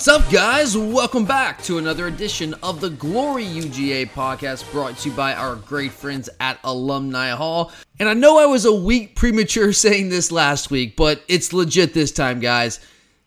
[0.00, 0.78] What's up, guys?
[0.78, 5.56] Welcome back to another edition of the Glory UGA podcast brought to you by our
[5.56, 7.70] great friends at Alumni Hall.
[7.98, 11.92] And I know I was a week premature saying this last week, but it's legit
[11.92, 12.80] this time, guys.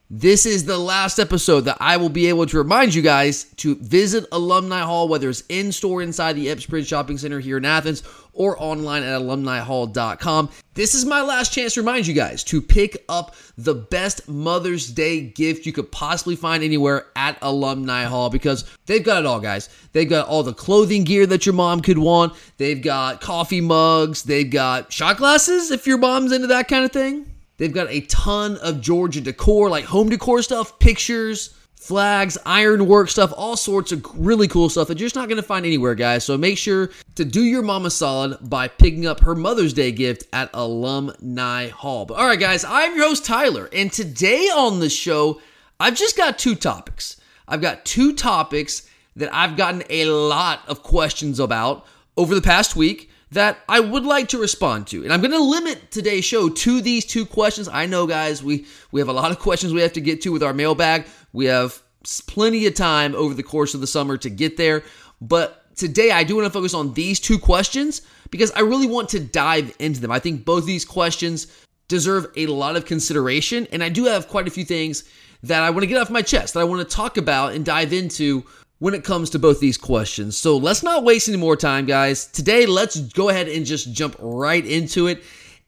[0.10, 3.76] This is the last episode that I will be able to remind you guys to
[3.76, 7.66] visit Alumni Hall, whether it's in store inside the Epps Bridge Shopping Center here in
[7.66, 8.02] Athens
[8.34, 10.50] or online at alumnihall.com.
[10.74, 14.92] This is my last chance to remind you guys to pick up the best Mother's
[14.92, 19.40] Day gift you could possibly find anywhere at Alumni Hall because they've got it all,
[19.40, 19.70] guys.
[19.92, 24.24] They've got all the clothing gear that your mom could want, they've got coffee mugs,
[24.24, 27.30] they've got shot glasses if your mom's into that kind of thing.
[27.58, 33.34] They've got a ton of Georgia decor, like home decor stuff, pictures, flags, ironwork stuff,
[33.36, 36.24] all sorts of really cool stuff that you're just not going to find anywhere, guys.
[36.24, 39.92] So make sure to do your mom a solid by picking up her Mother's Day
[39.92, 42.06] gift at Alumni Hall.
[42.06, 45.42] But all right, guys, I'm your host, Tyler, and today on the show,
[45.80, 47.18] I've just got two topics.
[47.50, 52.78] I've got two topics that I've gotten a lot of questions about over the past
[52.78, 55.04] week that I would like to respond to.
[55.04, 57.68] And I'm going to limit today's show to these two questions.
[57.68, 60.30] I know guys, we we have a lot of questions we have to get to
[60.30, 61.08] with our mailbag.
[61.34, 61.82] We have
[62.28, 64.84] plenty of time over the course of the summer to get there,
[65.20, 69.10] but today I do want to focus on these two questions because I really want
[69.10, 70.12] to dive into them.
[70.12, 71.48] I think both these questions
[71.88, 75.04] deserve a lot of consideration and I do have quite a few things
[75.44, 77.66] that I want to get off my chest that I want to talk about and
[77.66, 78.46] dive into
[78.80, 80.38] when it comes to both these questions.
[80.38, 82.26] So let's not waste any more time, guys.
[82.26, 85.24] Today, let's go ahead and just jump right into it.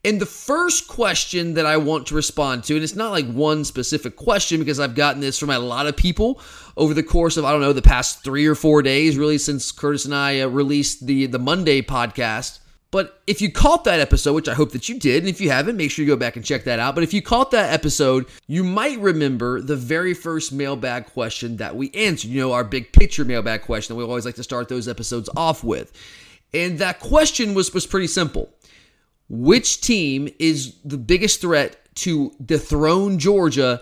[0.05, 3.65] And the first question that I want to respond to, and it's not like one
[3.65, 6.39] specific question because I've gotten this from a lot of people
[6.77, 9.71] over the course of, I don't know, the past three or four days, really, since
[9.71, 12.59] Curtis and I uh, released the, the Monday podcast.
[12.91, 15.49] But if you caught that episode, which I hope that you did, and if you
[15.49, 16.93] haven't, make sure you go back and check that out.
[16.93, 21.75] But if you caught that episode, you might remember the very first mailbag question that
[21.75, 22.29] we answered.
[22.29, 25.31] You know, our big picture mailbag question that we always like to start those episodes
[25.35, 25.91] off with.
[26.53, 28.49] And that question was, was pretty simple.
[29.29, 33.81] Which team is the biggest threat to dethrone Georgia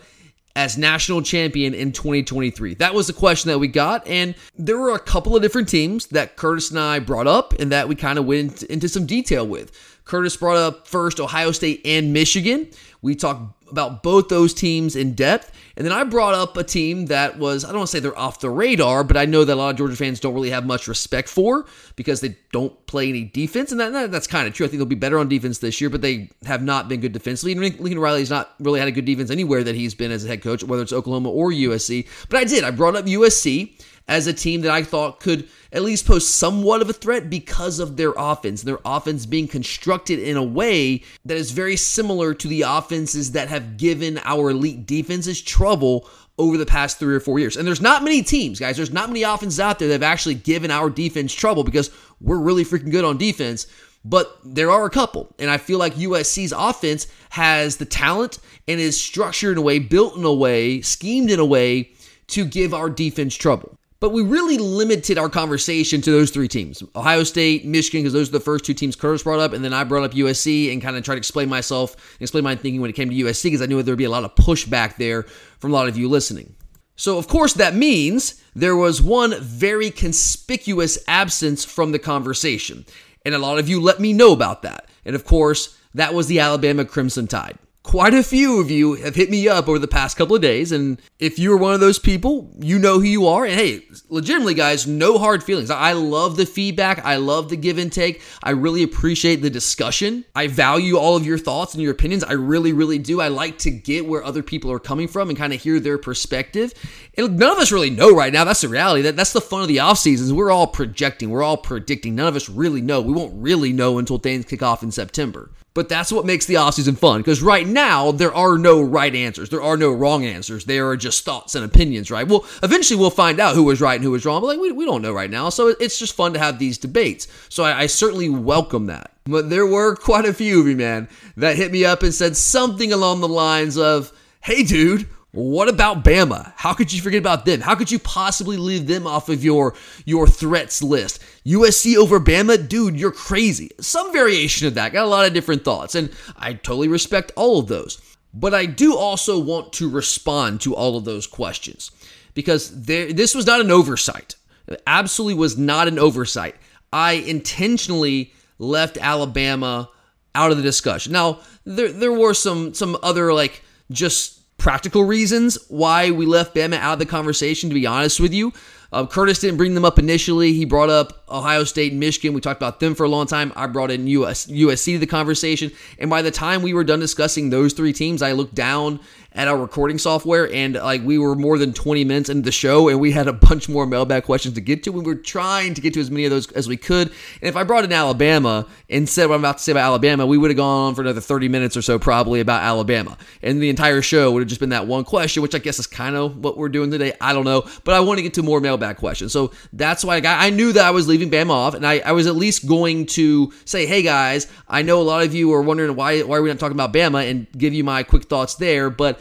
[0.55, 2.75] as national champion in 2023?
[2.75, 4.07] That was the question that we got.
[4.07, 7.71] And there were a couple of different teams that Curtis and I brought up and
[7.71, 9.92] that we kind of went into some detail with.
[10.05, 12.69] Curtis brought up first Ohio State and Michigan.
[13.01, 15.51] We talked about both those teams in depth.
[15.75, 18.17] And then I brought up a team that was, I don't want to say they're
[18.17, 20.65] off the radar, but I know that a lot of Georgia fans don't really have
[20.65, 21.65] much respect for
[21.95, 23.71] because they don't play any defense.
[23.71, 24.65] And that, that's kind of true.
[24.65, 27.11] I think they'll be better on defense this year, but they have not been good
[27.11, 27.53] defensively.
[27.53, 30.27] And Lincoln Riley's not really had a good defense anywhere that he's been as a
[30.27, 32.07] head coach, whether it's Oklahoma or USC.
[32.29, 32.63] But I did.
[32.63, 36.81] I brought up USC as a team that I thought could at least pose somewhat
[36.81, 38.61] of a threat because of their offense.
[38.61, 43.47] Their offense being constructed in a way that is very similar to the offenses that
[43.47, 47.55] have given our elite defenses trouble over the past three or four years.
[47.55, 50.35] And there's not many teams, guys, there's not many offenses out there that have actually
[50.35, 53.67] given our defense trouble because we're really freaking good on defense.
[54.05, 55.33] But there are a couple.
[55.39, 59.79] And I feel like USC's offense has the talent and is structured in a way,
[59.79, 61.91] built in a way, schemed in a way
[62.27, 63.77] to give our defense trouble.
[64.03, 68.27] But we really limited our conversation to those three teams Ohio State, Michigan, because those
[68.27, 69.53] are the first two teams Curtis brought up.
[69.53, 72.53] And then I brought up USC and kind of tried to explain myself, explain my
[72.57, 74.35] thinking when it came to USC, because I knew there would be a lot of
[74.35, 75.23] pushback there
[75.57, 76.53] from a lot of you listening.
[76.97, 82.85] So, of course, that means there was one very conspicuous absence from the conversation.
[83.23, 84.89] And a lot of you let me know about that.
[85.05, 89.13] And of course, that was the Alabama Crimson Tide quite a few of you have
[89.13, 90.71] hit me up over the past couple of days.
[90.71, 93.45] And if you're one of those people, you know who you are.
[93.45, 95.69] And hey, legitimately, guys, no hard feelings.
[95.69, 97.05] I love the feedback.
[97.05, 98.21] I love the give and take.
[98.41, 100.25] I really appreciate the discussion.
[100.33, 102.23] I value all of your thoughts and your opinions.
[102.23, 103.21] I really, really do.
[103.21, 105.97] I like to get where other people are coming from and kind of hear their
[105.97, 106.73] perspective.
[107.17, 108.45] And none of us really know right now.
[108.45, 109.01] That's the reality.
[109.03, 110.31] That, that's the fun of the off seasons.
[110.31, 111.29] We're all projecting.
[111.29, 112.15] We're all predicting.
[112.15, 113.01] None of us really know.
[113.01, 115.51] We won't really know until things kick off in September.
[115.73, 119.49] But that's what makes the offseason fun because right now there are no right answers.
[119.49, 120.65] There are no wrong answers.
[120.65, 122.27] There are just thoughts and opinions, right?
[122.27, 124.71] Well, eventually we'll find out who was right and who was wrong, but like we,
[124.71, 125.49] we don't know right now.
[125.49, 127.27] So it's just fun to have these debates.
[127.49, 129.13] So I, I certainly welcome that.
[129.25, 132.37] But there were quite a few of you, man, that hit me up and said
[132.37, 134.11] something along the lines of,
[134.41, 136.53] hey, dude, What about Bama?
[136.57, 137.61] How could you forget about them?
[137.61, 139.73] How could you possibly leave them off of your
[140.05, 141.23] your threats list?
[141.43, 143.71] USC over Bama, dude, you're crazy.
[143.79, 144.93] Some variation of that.
[144.93, 147.99] Got a lot of different thoughts, and I totally respect all of those.
[148.31, 151.89] But I do also want to respond to all of those questions
[152.35, 154.35] because there, this was not an oversight.
[154.67, 156.55] It absolutely was not an oversight.
[156.91, 159.89] I intentionally left Alabama
[160.35, 161.11] out of the discussion.
[161.11, 166.77] Now, there there were some some other like just practical reasons why we left Bama
[166.77, 168.53] out of the conversation, to be honest with you.
[168.93, 170.53] Uh, Curtis didn't bring them up initially.
[170.53, 172.33] He brought up Ohio State and Michigan.
[172.33, 173.51] We talked about them for a long time.
[173.55, 175.71] I brought in US, USC to the conversation.
[175.99, 178.99] And by the time we were done discussing those three teams, I looked down
[179.35, 182.89] at our recording software and like we were more than 20 minutes into the show
[182.89, 184.91] and we had a bunch more mailbag questions to get to.
[184.91, 187.07] We were trying to get to as many of those as we could.
[187.07, 190.25] And if I brought in Alabama and said what I'm about to say about Alabama,
[190.25, 193.17] we would have gone on for another 30 minutes or so probably about Alabama.
[193.41, 195.87] And the entire show would have just been that one question, which I guess is
[195.87, 197.13] kind of what we're doing today.
[197.19, 197.67] I don't know.
[197.83, 199.31] But I want to get to more mailbag questions.
[199.31, 201.99] So that's why I, got, I knew that I was leaving Bama off and I,
[201.99, 205.51] I was at least going to say, hey guys, I know a lot of you
[205.53, 208.25] are wondering why, why are we not talking about Bama and give you my quick
[208.25, 208.89] thoughts there.
[208.89, 209.19] But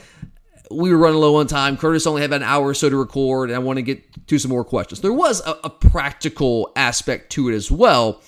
[0.75, 1.77] we were running low on time.
[1.77, 4.39] Curtis only had an hour or so to record, and I want to get to
[4.39, 5.01] some more questions.
[5.01, 8.21] There was a, a practical aspect to it as well.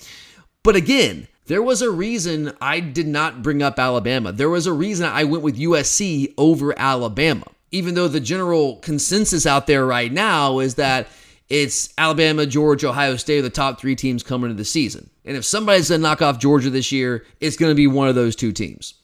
[0.63, 4.31] But again, there was a reason I did not bring up Alabama.
[4.31, 7.45] There was a reason I went with USC over Alabama.
[7.71, 11.07] Even though the general consensus out there right now is that
[11.49, 15.09] it's Alabama, Georgia, Ohio State are the top three teams coming into the season.
[15.23, 18.07] And if somebody's going to knock off Georgia this year, it's going to be one
[18.07, 18.95] of those two teams.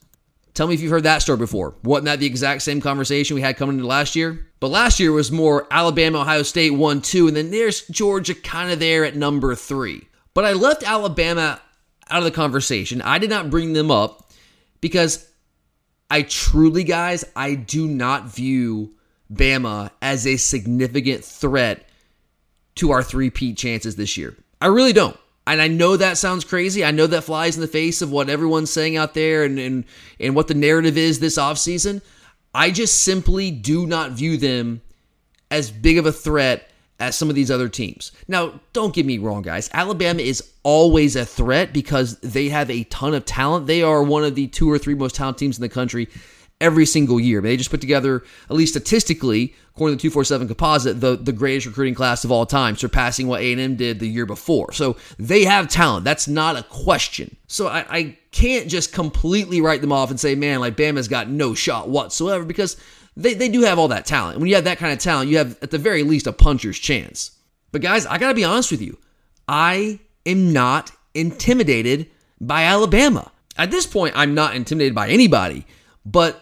[0.53, 1.75] Tell me if you've heard that story before.
[1.83, 4.47] Wasn't that the exact same conversation we had coming into last year?
[4.59, 8.71] But last year was more Alabama, Ohio State 1 2, and then there's Georgia kind
[8.71, 10.07] of there at number three.
[10.33, 11.61] But I left Alabama
[12.09, 13.01] out of the conversation.
[13.01, 14.31] I did not bring them up
[14.81, 15.27] because
[16.09, 18.93] I truly, guys, I do not view
[19.33, 21.87] Bama as a significant threat
[22.75, 24.35] to our three-peat chances this year.
[24.59, 26.85] I really don't and I know that sounds crazy.
[26.85, 29.85] I know that flies in the face of what everyone's saying out there and, and,
[30.19, 32.01] and what the narrative is this offseason.
[32.53, 34.81] I just simply do not view them
[35.49, 38.11] as big of a threat as some of these other teams.
[38.27, 39.69] Now, don't get me wrong, guys.
[39.73, 43.65] Alabama is always a threat because they have a ton of talent.
[43.65, 46.07] They are one of the two or three most talented teams in the country
[46.61, 47.41] every single year.
[47.41, 51.67] They just put together, at least statistically, according to the 247 composite, the, the greatest
[51.67, 54.71] recruiting class of all time, surpassing what A&M did the year before.
[54.71, 56.05] So they have talent.
[56.05, 57.35] That's not a question.
[57.47, 61.27] So I, I can't just completely write them off and say, man, like Bama's got
[61.27, 62.77] no shot whatsoever because
[63.17, 64.39] they, they do have all that talent.
[64.39, 66.79] When you have that kind of talent, you have at the very least a puncher's
[66.79, 67.31] chance.
[67.71, 68.97] But guys, I got to be honest with you.
[69.47, 72.09] I am not intimidated
[72.39, 73.31] by Alabama.
[73.57, 75.65] At this point, I'm not intimidated by anybody,
[76.05, 76.41] but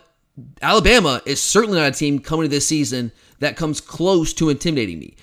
[0.62, 5.00] Alabama is certainly not a team coming to this season that comes close to intimidating
[5.00, 5.16] me.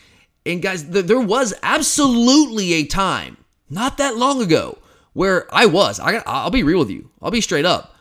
[0.45, 3.37] And guys, th- there was absolutely a time
[3.69, 4.79] not that long ago
[5.13, 5.99] where I was.
[5.99, 7.11] I I'll be real with you.
[7.21, 7.97] I'll be straight up.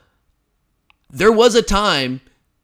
[1.10, 2.22] There was a time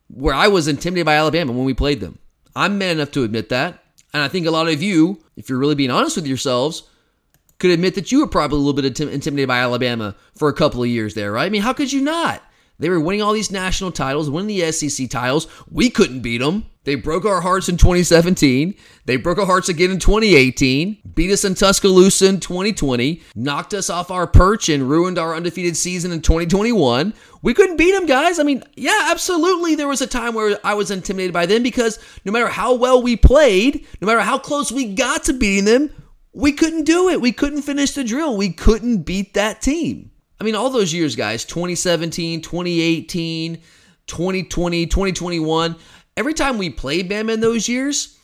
[0.07, 2.19] where I was intimidated by Alabama when we played them.
[2.56, 3.81] I'm man enough to admit that.
[4.13, 6.83] And I think a lot of you, if you're really being honest with yourselves,
[7.59, 10.83] could admit that you were probably a little bit intimidated by Alabama for a couple
[10.83, 11.45] of years there, right?
[11.45, 12.44] I mean, how could you not?
[12.81, 15.47] They were winning all these national titles, winning the SEC titles.
[15.69, 16.65] We couldn't beat them.
[16.83, 18.73] They broke our hearts in 2017.
[19.05, 20.97] They broke our hearts again in 2018.
[21.13, 23.21] Beat us in Tuscaloosa in 2020.
[23.35, 27.13] Knocked us off our perch and ruined our undefeated season in 2021.
[27.43, 28.39] We couldn't beat them, guys.
[28.39, 29.75] I mean, yeah, absolutely.
[29.75, 33.03] There was a time where I was intimidated by them because no matter how well
[33.03, 35.91] we played, no matter how close we got to beating them,
[36.33, 37.21] we couldn't do it.
[37.21, 38.35] We couldn't finish the drill.
[38.35, 40.11] We couldn't beat that team.
[40.41, 43.62] I mean, all those years, guys 2017, 2018,
[44.07, 45.75] 2020, 2021.
[46.17, 48.17] Every time we played Bama in those years,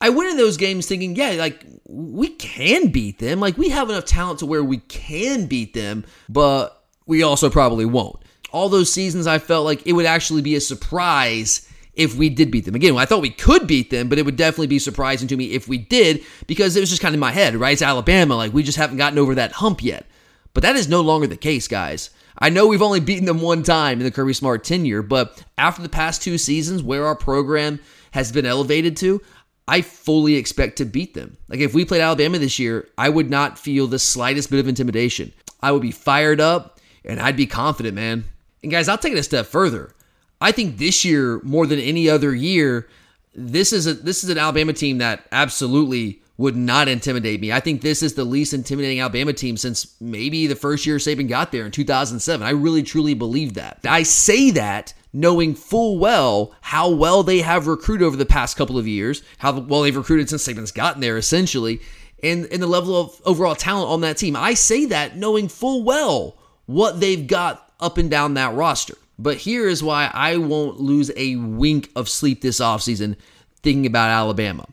[0.00, 3.38] I went in those games thinking, yeah, like we can beat them.
[3.40, 7.84] Like we have enough talent to where we can beat them, but we also probably
[7.84, 8.16] won't.
[8.50, 12.50] All those seasons, I felt like it would actually be a surprise if we did
[12.50, 12.76] beat them.
[12.76, 15.52] Again, I thought we could beat them, but it would definitely be surprising to me
[15.52, 17.74] if we did because it was just kind of in my head, right?
[17.74, 18.36] It's Alabama.
[18.36, 20.06] Like we just haven't gotten over that hump yet.
[20.54, 22.10] But that is no longer the case, guys.
[22.38, 25.82] I know we've only beaten them one time in the Kirby Smart tenure, but after
[25.82, 27.80] the past two seasons where our program
[28.12, 29.20] has been elevated to,
[29.66, 31.36] I fully expect to beat them.
[31.48, 34.68] Like if we played Alabama this year, I would not feel the slightest bit of
[34.68, 35.32] intimidation.
[35.60, 38.24] I would be fired up and I'd be confident, man.
[38.62, 39.94] And guys, I'll take it a step further.
[40.40, 42.88] I think this year more than any other year,
[43.34, 47.52] this is a this is an Alabama team that absolutely would not intimidate me.
[47.52, 51.28] I think this is the least intimidating Alabama team since maybe the first year Saban
[51.28, 52.46] got there in 2007.
[52.46, 53.80] I really truly believe that.
[53.86, 58.78] I say that knowing full well how well they have recruited over the past couple
[58.78, 61.80] of years, how well they've recruited since Saban's gotten there, essentially,
[62.22, 64.36] and, and the level of overall talent on that team.
[64.36, 68.94] I say that knowing full well what they've got up and down that roster.
[69.18, 73.16] But here is why I won't lose a wink of sleep this offseason
[73.62, 74.66] thinking about Alabama.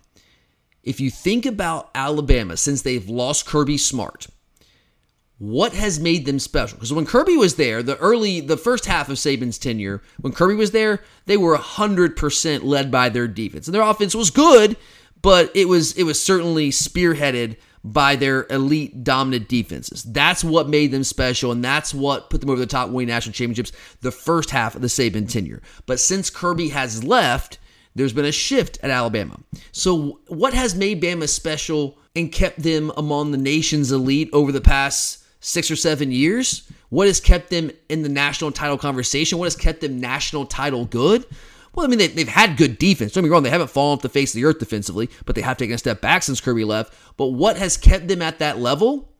[0.85, 4.27] If you think about Alabama since they've lost Kirby Smart,
[5.37, 6.77] what has made them special?
[6.77, 10.55] Because when Kirby was there, the early, the first half of Saban's tenure, when Kirby
[10.55, 13.67] was there, they were 100% led by their defense.
[13.67, 14.77] And their offense was good,
[15.21, 20.03] but it was it was certainly spearheaded by their elite dominant defenses.
[20.03, 23.33] That's what made them special, and that's what put them over the top winning national
[23.33, 25.61] championships the first half of the Saban tenure.
[25.85, 27.59] But since Kirby has left,
[27.95, 29.39] there's been a shift at Alabama.
[29.71, 34.61] So what has made Bama special and kept them among the nation's elite over the
[34.61, 36.69] past six or seven years?
[36.89, 39.37] What has kept them in the national title conversation?
[39.37, 41.25] What has kept them national title good?
[41.73, 43.13] Well, I mean, they, they've had good defense.
[43.13, 45.41] Don't me wrong, they haven't fallen off the face of the earth defensively, but they
[45.41, 46.93] have taken a step back since Kirby left.
[47.17, 49.11] But what has kept them at that level?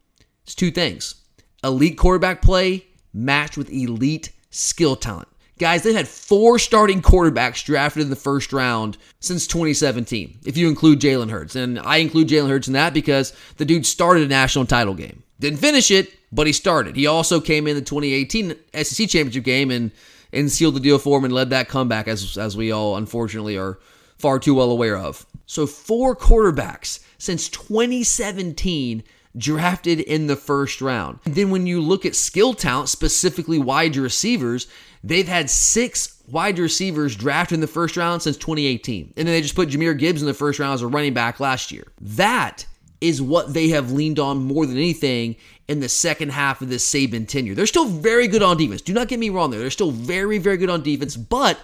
[0.44, 1.15] It's two things
[1.63, 5.27] elite quarterback play matched with elite skill talent.
[5.57, 10.67] Guys, they've had four starting quarterbacks drafted in the first round since 2017, if you
[10.67, 11.55] include Jalen Hurts.
[11.55, 15.24] And I include Jalen Hurts in that because the dude started a national title game.
[15.39, 16.97] Didn't finish it, but he started.
[16.97, 19.91] He also came in the 2018 SEC championship game and
[20.33, 23.57] and sealed the deal for him and led that comeback, as as we all unfortunately
[23.57, 23.79] are
[24.17, 25.25] far too well aware of.
[25.45, 29.03] So four quarterbacks since 2017
[29.38, 31.20] drafted in the first round.
[31.25, 34.68] And then when you look at skill talent, specifically wide receivers,
[35.04, 39.13] they've had six wide receivers drafted in the first round since 2018.
[39.18, 41.39] And then they just put Jahmyr Gibbs in the first round as a running back
[41.39, 41.88] last year.
[42.01, 42.65] That
[43.01, 45.36] is what they have leaned on more than anything
[45.68, 47.54] in the second half of this Saban tenure.
[47.54, 48.82] They're still very good on defense.
[48.82, 49.60] Do not get me wrong there.
[49.60, 51.60] They're still very, very good on defense, but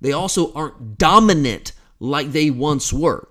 [0.00, 3.28] they also aren't dominant like they once were.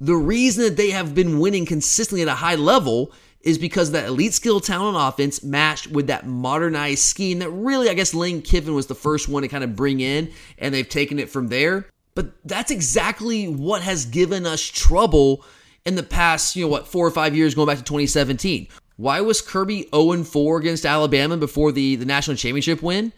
[0.00, 4.08] The reason that they have been winning consistently at a high level is because that
[4.08, 8.42] elite skill talent on offense matched with that modernized scheme that really, I guess, Lane
[8.42, 11.48] Kiffin was the first one to kind of bring in, and they've taken it from
[11.48, 11.86] there.
[12.16, 15.44] But that's exactly what has given us trouble
[15.84, 18.66] in the past, you know, what, four or five years going back to 2017.
[18.96, 23.12] Why was Kirby 0 4 against Alabama before the, the national championship win?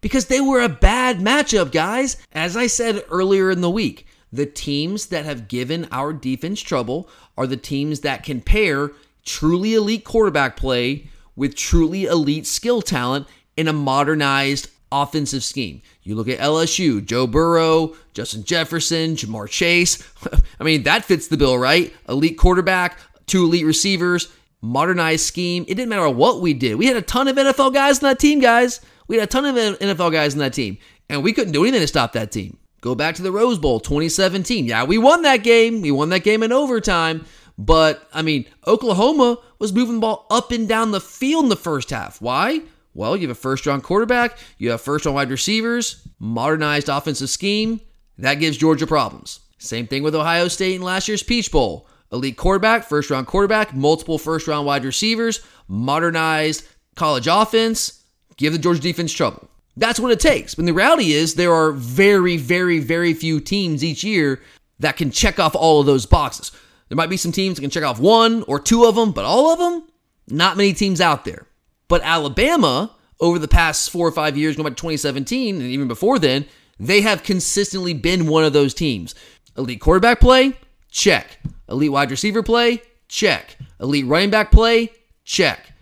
[0.00, 2.18] Because they were a bad matchup, guys.
[2.32, 7.08] As I said earlier in the week, the teams that have given our defense trouble
[7.38, 8.90] are the teams that can pair
[9.24, 15.82] truly elite quarterback play with truly elite skill talent in a modernized offensive scheme.
[16.02, 20.02] You look at LSU, Joe Burrow, Justin Jefferson, Ja'Marr Chase.
[20.60, 21.92] I mean, that fits the bill, right?
[22.08, 25.64] Elite quarterback, two elite receivers, modernized scheme.
[25.68, 26.74] It didn't matter what we did.
[26.74, 28.80] We had a ton of NFL guys in that team, guys.
[29.06, 31.82] We had a ton of NFL guys in that team, and we couldn't do anything
[31.82, 32.58] to stop that team.
[32.84, 34.66] Go back to the Rose Bowl 2017.
[34.66, 35.80] Yeah, we won that game.
[35.80, 37.24] We won that game in overtime.
[37.56, 41.56] But, I mean, Oklahoma was moving the ball up and down the field in the
[41.56, 42.20] first half.
[42.20, 42.60] Why?
[42.92, 47.30] Well, you have a first round quarterback, you have first round wide receivers, modernized offensive
[47.30, 47.80] scheme.
[48.18, 49.40] That gives Georgia problems.
[49.56, 51.88] Same thing with Ohio State in last year's Peach Bowl.
[52.12, 58.04] Elite quarterback, first round quarterback, multiple first round wide receivers, modernized college offense,
[58.36, 59.48] give the Georgia defense trouble.
[59.76, 60.54] That's what it takes.
[60.54, 64.40] But the reality is, there are very, very, very few teams each year
[64.78, 66.52] that can check off all of those boxes.
[66.88, 69.24] There might be some teams that can check off one or two of them, but
[69.24, 69.88] all of them,
[70.28, 71.46] not many teams out there.
[71.88, 75.88] But Alabama, over the past four or five years, going back to 2017 and even
[75.88, 76.46] before then,
[76.78, 79.14] they have consistently been one of those teams.
[79.56, 80.54] Elite quarterback play,
[80.90, 81.38] check.
[81.68, 83.56] Elite wide receiver play, check.
[83.80, 84.90] Elite running back play,
[85.24, 85.72] check.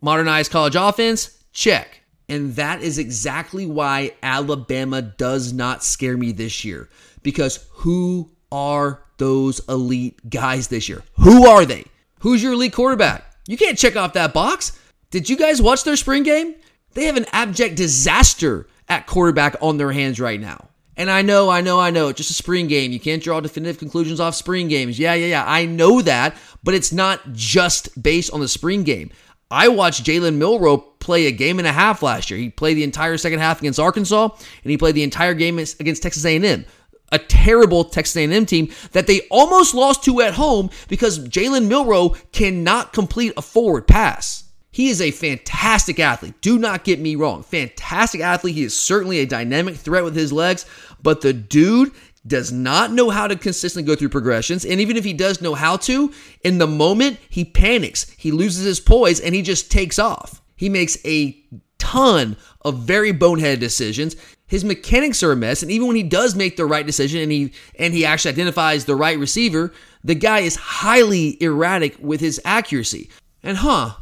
[0.00, 1.99] Modernized college offense, check.
[2.30, 6.88] And that is exactly why Alabama does not scare me this year.
[7.24, 11.02] Because who are those elite guys this year?
[11.16, 11.84] Who are they?
[12.20, 13.24] Who's your elite quarterback?
[13.48, 14.78] You can't check off that box.
[15.10, 16.54] Did you guys watch their spring game?
[16.94, 20.68] They have an abject disaster at quarterback on their hands right now.
[20.96, 22.92] And I know, I know, I know, it's just a spring game.
[22.92, 24.98] You can't draw definitive conclusions off spring games.
[24.98, 25.44] Yeah, yeah, yeah.
[25.46, 29.10] I know that, but it's not just based on the spring game.
[29.50, 32.38] I watched Jalen Milroe play a game and a half last year.
[32.38, 34.28] He played the entire second half against Arkansas,
[34.62, 36.64] and he played the entire game against Texas A&M.
[37.12, 42.10] A terrible Texas A&M team that they almost lost to at home because Jalen Milroe
[42.30, 44.44] cannot complete a forward pass.
[44.70, 46.40] He is a fantastic athlete.
[46.40, 47.42] Do not get me wrong.
[47.42, 48.54] Fantastic athlete.
[48.54, 50.64] He is certainly a dynamic threat with his legs,
[51.02, 51.90] but the dude
[52.30, 54.64] does not know how to consistently go through progressions.
[54.64, 58.08] And even if he does know how to, in the moment, he panics.
[58.16, 60.40] He loses his poise and he just takes off.
[60.56, 61.36] He makes a
[61.78, 64.16] ton of very boneheaded decisions.
[64.46, 67.30] His mechanics are a mess, and even when he does make the right decision and
[67.30, 69.72] he and he actually identifies the right receiver,
[70.02, 73.10] the guy is highly erratic with his accuracy.
[73.42, 73.92] And huh,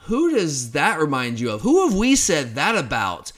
[0.00, 1.62] who does that remind you of?
[1.62, 3.32] Who have we said that about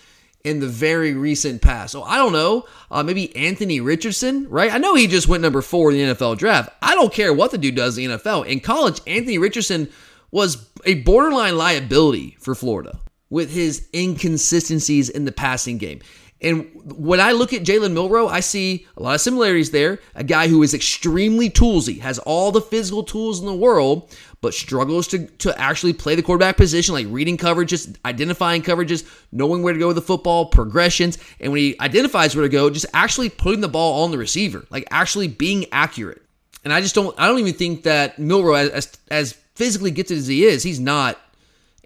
[0.46, 1.96] in the very recent past?
[1.96, 2.64] Oh, I don't know.
[2.90, 4.72] Uh, maybe Anthony Richardson, right?
[4.72, 6.70] I know he just went number four in the NFL draft.
[6.80, 8.46] I don't care what the dude does in the NFL.
[8.46, 9.90] In college, Anthony Richardson
[10.30, 12.98] was a borderline liability for Florida
[13.28, 16.00] with his inconsistencies in the passing game.
[16.42, 20.00] And when I look at Jalen Milroe, I see a lot of similarities there.
[20.14, 24.52] A guy who is extremely toolsy, has all the physical tools in the world, but
[24.52, 29.72] struggles to, to actually play the quarterback position, like reading coverages, identifying coverages, knowing where
[29.72, 31.16] to go with the football, progressions.
[31.40, 34.66] And when he identifies where to go, just actually putting the ball on the receiver,
[34.68, 36.22] like actually being accurate.
[36.64, 40.18] And I just don't, I don't even think that Milroe, as, as, as physically gifted
[40.18, 41.18] as he is, he's not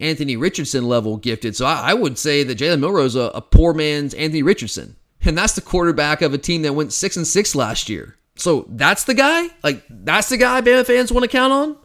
[0.00, 1.54] Anthony Richardson level gifted.
[1.54, 4.96] So I, I would say that Jalen Milroe is a, a poor man's Anthony Richardson.
[5.22, 8.16] And that's the quarterback of a team that went six and six last year.
[8.36, 9.48] So that's the guy?
[9.62, 11.76] Like, that's the guy Bama fans want to count on?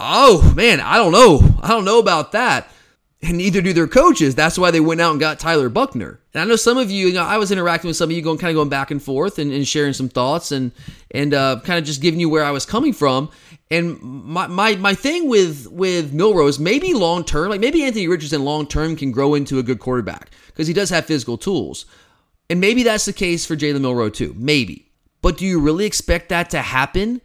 [0.00, 1.58] Oh, man, I don't know.
[1.62, 2.70] I don't know about that.
[3.22, 4.34] And neither do their coaches.
[4.34, 6.20] That's why they went out and got Tyler Buchner.
[6.32, 8.22] And I know some of you, you know, I was interacting with some of you,
[8.22, 10.72] going kind of going back and forth and, and sharing some thoughts and
[11.10, 13.30] and uh, kind of just giving you where I was coming from.
[13.70, 18.42] And my, my my thing with with Milrose, maybe long term, like maybe Anthony Richardson
[18.42, 21.84] long term can grow into a good quarterback because he does have physical tools,
[22.48, 24.34] and maybe that's the case for Jalen Milroe too.
[24.36, 27.20] Maybe, but do you really expect that to happen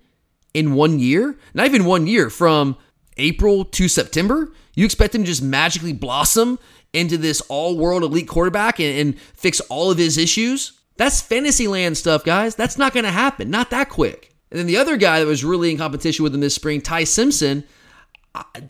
[0.54, 1.38] in one year?
[1.54, 2.76] Not even one year from
[3.18, 4.52] April to September.
[4.76, 6.60] You expect him to just magically blossom
[6.94, 10.74] into this all world elite quarterback and, and fix all of his issues?
[10.98, 12.56] That's fantasy land stuff, guys.
[12.56, 13.50] That's not going to happen.
[13.50, 14.34] Not that quick.
[14.52, 17.04] And then the other guy that was really in competition with him this spring, Ty
[17.06, 17.66] Simpson,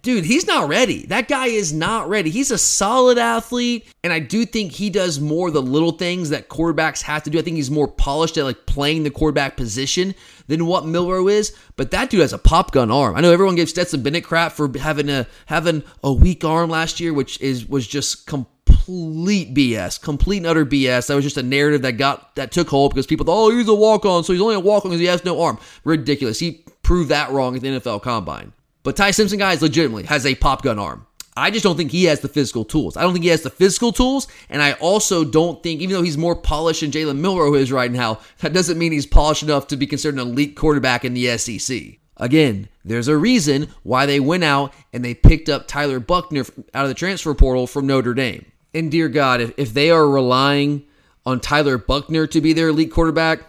[0.01, 1.05] dude, he's not ready.
[1.05, 2.29] That guy is not ready.
[2.29, 6.49] He's a solid athlete, and I do think he does more the little things that
[6.49, 7.39] quarterbacks have to do.
[7.39, 10.15] I think he's more polished at like playing the quarterback position
[10.47, 11.55] than what Milroe is.
[11.75, 13.15] But that dude has a pop gun arm.
[13.15, 16.99] I know everyone gave Stetson Bennett crap for having a having a weak arm last
[16.99, 21.07] year, which is was just complete BS, complete and utter BS.
[21.07, 23.67] That was just a narrative that got that took hold because people thought, oh, he's
[23.67, 25.57] a walk on, so he's only a walk on because he has no arm.
[25.83, 26.39] Ridiculous.
[26.39, 28.53] He proved that wrong at the NFL Combine.
[28.83, 31.07] But Ty Simpson, guys, legitimately has a pop gun arm.
[31.37, 32.95] I just don't think he has the physical tools.
[32.95, 36.01] I don't think he has the physical tools, and I also don't think, even though
[36.01, 39.67] he's more polished than Jalen Milroe is right now, that doesn't mean he's polished enough
[39.67, 41.97] to be considered an elite quarterback in the SEC.
[42.17, 46.85] Again, there's a reason why they went out and they picked up Tyler Buchner out
[46.85, 48.45] of the transfer portal from Notre Dame.
[48.73, 50.85] And dear God, if, if they are relying
[51.25, 53.39] on Tyler Buchner to be their elite quarterback,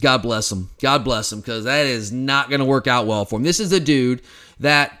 [0.00, 0.70] God bless him.
[0.80, 3.42] God bless him because that is not going to work out well for him.
[3.42, 4.22] This is a dude
[4.60, 5.00] that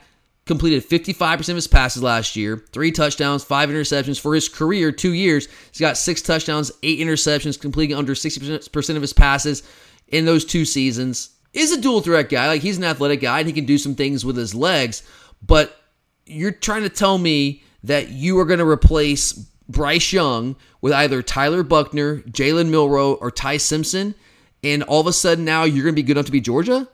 [0.50, 5.12] completed 55% of his passes last year, three touchdowns, five interceptions for his career, two
[5.12, 5.46] years.
[5.70, 9.62] He's got six touchdowns, eight interceptions, completing under 60% of his passes
[10.08, 11.30] in those two seasons.
[11.52, 12.48] Is a dual threat guy.
[12.48, 15.04] Like he's an athletic guy and he can do some things with his legs,
[15.40, 15.80] but
[16.26, 19.32] you're trying to tell me that you are going to replace
[19.68, 24.16] Bryce Young with either Tyler Buchner, Jalen Milroe, or Ty Simpson,
[24.64, 26.88] and all of a sudden now you're going to be good enough to be Georgia?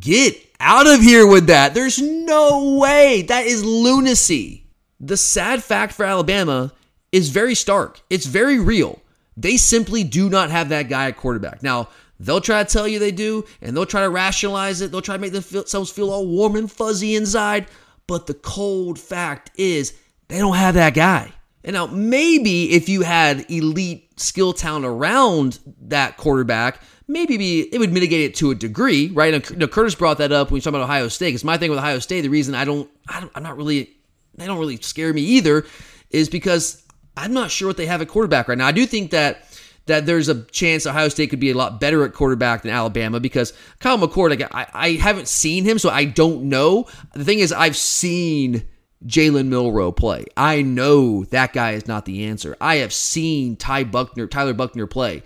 [0.00, 1.74] Get out of here with that.
[1.74, 3.22] There's no way.
[3.22, 4.66] That is lunacy.
[4.98, 6.72] The sad fact for Alabama
[7.12, 8.00] is very stark.
[8.08, 9.02] It's very real.
[9.36, 11.62] They simply do not have that guy at quarterback.
[11.62, 14.90] Now, they'll try to tell you they do, and they'll try to rationalize it.
[14.90, 17.66] They'll try to make themselves feel all warm and fuzzy inside.
[18.06, 19.92] But the cold fact is
[20.28, 21.32] they don't have that guy.
[21.62, 27.78] And now maybe if you had elite skill talent around that quarterback, maybe be, it
[27.78, 29.34] would mitigate it to a degree, right?
[29.34, 31.28] And, Curtis brought that up when we talked about Ohio State.
[31.28, 33.90] Because my thing with Ohio State, the reason I don't, I don't, I'm not really,
[34.34, 35.66] they don't really scare me either,
[36.10, 36.82] is because
[37.16, 38.66] I'm not sure what they have at quarterback right now.
[38.66, 39.44] I do think that
[39.86, 43.20] that there's a chance Ohio State could be a lot better at quarterback than Alabama
[43.20, 46.86] because Kyle McCord, like, I, I haven't seen him, so I don't know.
[47.12, 48.66] The thing is, I've seen
[49.06, 50.24] Jalen Milroe play.
[50.36, 52.56] I know that guy is not the answer.
[52.60, 55.22] I have seen Ty Buchner, Tyler Buchner play.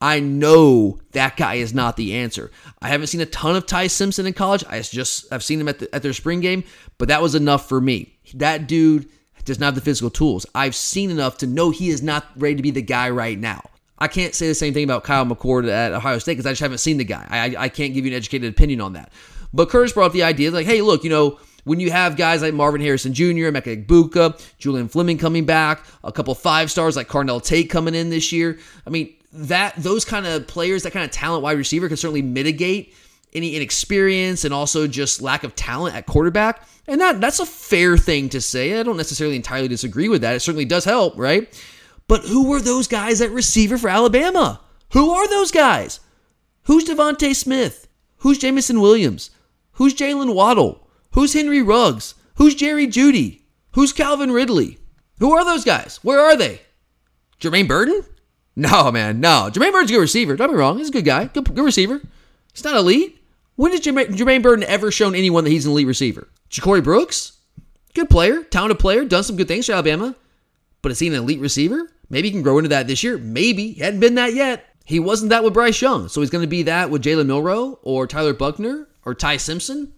[0.00, 2.50] I know that guy is not the answer.
[2.80, 4.64] I haven't seen a ton of Ty Simpson in college.
[4.68, 6.62] I just I've seen him at, the, at their spring game,
[6.98, 8.16] but that was enough for me.
[8.34, 9.08] That dude
[9.44, 10.46] does not have the physical tools.
[10.54, 13.62] I've seen enough to know he is not ready to be the guy right now.
[13.98, 16.60] I can't say the same thing about Kyle McCord at Ohio State because I just
[16.60, 17.26] haven't seen the guy.
[17.28, 19.12] I, I can't give you an educated opinion on that.
[19.52, 22.42] But Curtis brought up the idea like, hey, look, you know, when you have guys
[22.42, 27.08] like Marvin Harrison Jr., Emeka Egbuka, Julian Fleming coming back, a couple five stars like
[27.08, 28.58] Carnell Tate coming in this year.
[28.86, 32.22] I mean, that those kind of players, that kind of talent wide receiver can certainly
[32.22, 32.94] mitigate
[33.34, 36.66] any inexperience and also just lack of talent at quarterback.
[36.86, 38.80] And that that's a fair thing to say.
[38.80, 40.34] I don't necessarily entirely disagree with that.
[40.34, 41.46] It certainly does help, right?
[42.06, 44.62] But who were those guys at receiver for Alabama?
[44.92, 46.00] Who are those guys?
[46.62, 47.86] Who's DeVonta Smith?
[48.18, 49.30] Who's Jameson Williams?
[49.72, 50.87] Who's Jaylen Waddle?
[51.18, 52.14] Who's Henry Ruggs?
[52.36, 53.40] Who's Jerry Jeudy?
[53.72, 54.78] Who's Calvin Ridley?
[55.18, 55.98] Who are those guys?
[56.04, 56.60] Where are they?
[57.40, 58.04] Jermaine Burton?
[58.54, 59.50] No, man, no.
[59.52, 60.36] Jermaine Burton's a good receiver.
[60.36, 60.78] Don't be wrong.
[60.78, 61.24] He's a good guy.
[61.24, 62.00] Good, good receiver.
[62.52, 63.20] He's not elite.
[63.56, 66.28] When has Jermaine, Jermaine Burton ever shown anyone that he's an elite receiver?
[66.52, 67.36] Ja'Corey Brooks?
[67.94, 70.14] Good player, talented player, done some good things for Alabama.
[70.82, 71.90] But is he an elite receiver?
[72.10, 73.18] Maybe he can grow into that this year.
[73.18, 73.72] Maybe.
[73.72, 74.66] He hadn't been that yet.
[74.84, 76.06] He wasn't that with Bryce Young.
[76.06, 79.94] So he's going to be that with Jalen Milroe or Tyler Buchner or Ty Simpson.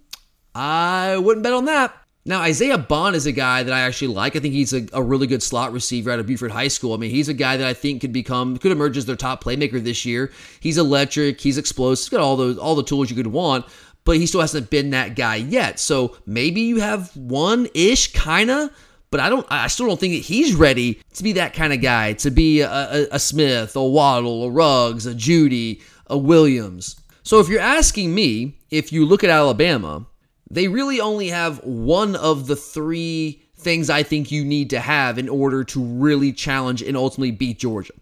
[0.55, 1.95] I wouldn't bet on that.
[2.27, 4.37] Now, Isaiah Bond is a guy that I actually like.
[4.37, 6.93] I think he's a, a, really good slot receiver out of Buford High School.
[6.93, 9.43] I mean, he's a guy that I think could become, could emerge as their top
[9.43, 10.31] playmaker this year.
[10.61, 13.65] He's electric, he's explosive, he's got all those, all the tools you could want,
[14.05, 15.81] but he still hasn't been that guy yet.
[15.81, 18.71] So maybe you have one ish, kind of,
[19.11, 19.47] but I don't.
[19.51, 22.13] I still don't think that he's ready to be that kind of guy.
[22.13, 27.01] To be a, a, a Smith, a Waddle, a Ruggs, a Jeudy, a Williams.
[27.25, 30.07] So if you're asking me, if you look at Alabama,
[30.51, 35.19] they really only have one of the three things I think you need to have
[35.19, 37.93] in order to really challenge and ultimately beat Georgia.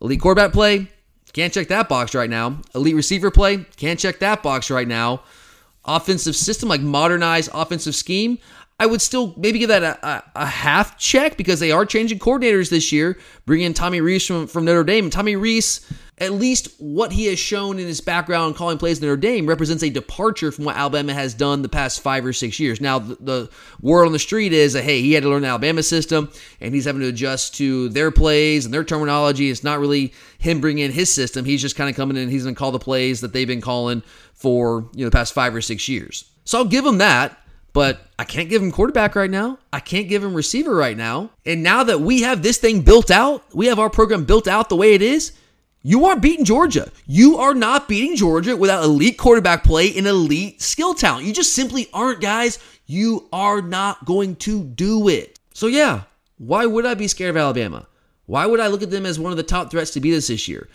[0.00, 0.88] Elite quarterback play,
[1.32, 2.58] can't check that box right now.
[2.74, 5.22] Elite receiver play, can't check that box right now.
[5.84, 8.38] Offensive system, like modernized offensive scheme,
[8.80, 12.20] I would still maybe give that a, a, a, half check because they are changing
[12.20, 15.06] coordinators this year, bringing in Tommy Rees from, from Notre Dame.
[15.06, 15.80] And Tommy Rees,
[16.18, 19.82] at least what he has shown in his background calling plays in Notre Dame, represents
[19.82, 22.80] a departure from what Alabama has done the past five or six years.
[22.80, 25.48] Now, the, the word on the street is that, hey, he had to learn the
[25.48, 29.50] Alabama system and he's having to adjust to their plays and their terminology.
[29.50, 31.44] It's not really him bringing in his system.
[31.44, 33.60] He's just kind of coming in he's going to call the plays that they've been
[33.60, 36.30] calling for you know the past five or six years.
[36.44, 37.36] So I'll give him that.
[37.72, 39.58] But I can't give him quarterback right now.
[39.72, 41.30] I can't give him receiver right now.
[41.44, 44.68] And now that we have this thing built out, we have our program built out
[44.68, 45.32] the way it is,
[45.82, 46.90] you aren't beating Georgia.
[47.06, 51.24] You are not beating Georgia without elite quarterback play and elite skill talent.
[51.24, 52.58] You just simply aren't, guys.
[52.86, 55.38] You are not going to do it.
[55.54, 56.02] So, yeah,
[56.38, 57.86] why would I be scared of Alabama?
[58.26, 60.26] Why would I look at them as one of the top threats to beat us
[60.26, 60.68] this year?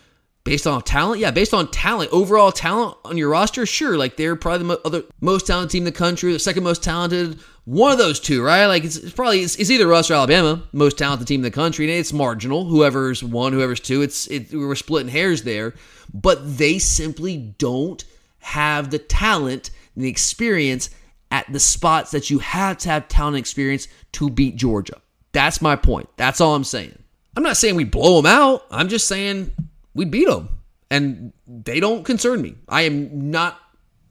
[0.45, 1.21] Based on talent?
[1.21, 3.97] Yeah, based on talent, overall talent on your roster, sure.
[3.97, 6.83] Like they're probably the mo- other most talented team in the country, the second most
[6.83, 7.39] talented.
[7.63, 8.65] One of those two, right?
[8.65, 11.51] Like it's, it's probably it's, it's, either us or Alabama, most talented team in the
[11.51, 12.65] country, and it's marginal.
[12.65, 15.75] Whoever's one, whoever's two, it's it, we're splitting hairs there.
[16.13, 18.03] But they simply don't
[18.39, 20.89] have the talent and the experience
[21.31, 25.01] at the spots that you have to have talent and experience to beat Georgia.
[25.31, 26.09] That's my point.
[26.17, 26.99] That's all I'm saying.
[27.37, 28.65] I'm not saying we blow them out.
[28.69, 29.53] I'm just saying
[29.93, 30.49] we beat them.
[30.89, 32.55] And they don't concern me.
[32.69, 33.59] I am not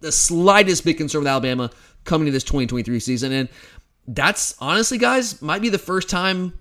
[0.01, 1.71] the slightest bit concerned with Alabama
[2.05, 3.33] coming to this 2023 season.
[3.33, 3.49] And
[4.09, 6.59] that's honestly, guys, might be the first time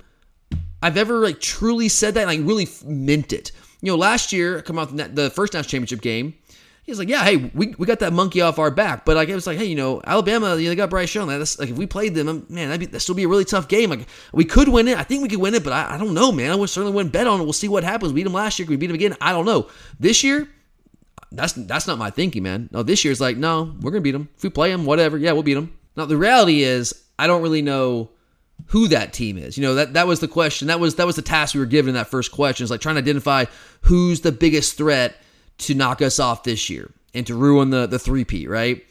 [0.81, 3.51] I've ever like truly said that and like really meant it.
[3.81, 6.35] You know, last year, come out the first national championship game,
[6.83, 9.05] he's like, yeah, hey, we, we got that monkey off our back.
[9.05, 11.27] But like, it was like, hey, you know, Alabama, you know, they got Bryce Young.
[11.27, 13.67] That's like, if we played them, man, that'd, be, that'd still be a really tough
[13.67, 13.89] game.
[13.89, 14.97] Like, we could win it.
[14.97, 16.51] I think we could win it, but I, I don't know, man.
[16.51, 17.43] I would certainly wouldn't bet on it.
[17.43, 18.13] We'll see what happens.
[18.13, 18.65] We beat them last year.
[18.65, 19.15] Can we beat them again?
[19.21, 19.69] I don't know.
[19.99, 20.47] This year,
[21.31, 22.69] that's that's not my thinking, man.
[22.71, 24.27] No, this year's like, no, we're gonna beat them.
[24.35, 25.77] If we play them, whatever, yeah, we'll beat them.
[25.95, 28.09] Now the reality is, I don't really know
[28.67, 29.57] who that team is.
[29.57, 30.67] You know, that that was the question.
[30.67, 32.65] That was that was the task we were given in that first question.
[32.65, 33.45] Is like trying to identify
[33.81, 35.15] who's the biggest threat
[35.61, 38.83] to knock us off this year and to ruin the the three P, right?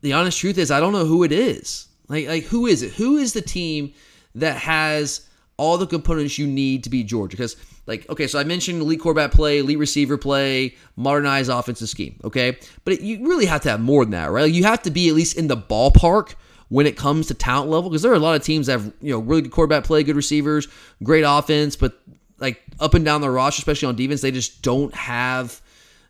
[0.00, 1.88] The honest truth is I don't know who it is.
[2.08, 2.92] Like like who is it?
[2.92, 3.92] Who is the team
[4.34, 7.36] that has all the components you need to be Georgia?
[7.36, 7.56] Because
[7.86, 12.20] like okay, so I mentioned elite quarterback play, elite receiver play, modernized offensive scheme.
[12.24, 14.42] Okay, but it, you really have to have more than that, right?
[14.42, 16.34] Like you have to be at least in the ballpark
[16.68, 18.92] when it comes to talent level because there are a lot of teams that have
[19.00, 20.68] you know really good quarterback play, good receivers,
[21.02, 22.00] great offense, but
[22.38, 25.60] like up and down the roster, especially on defense, they just don't have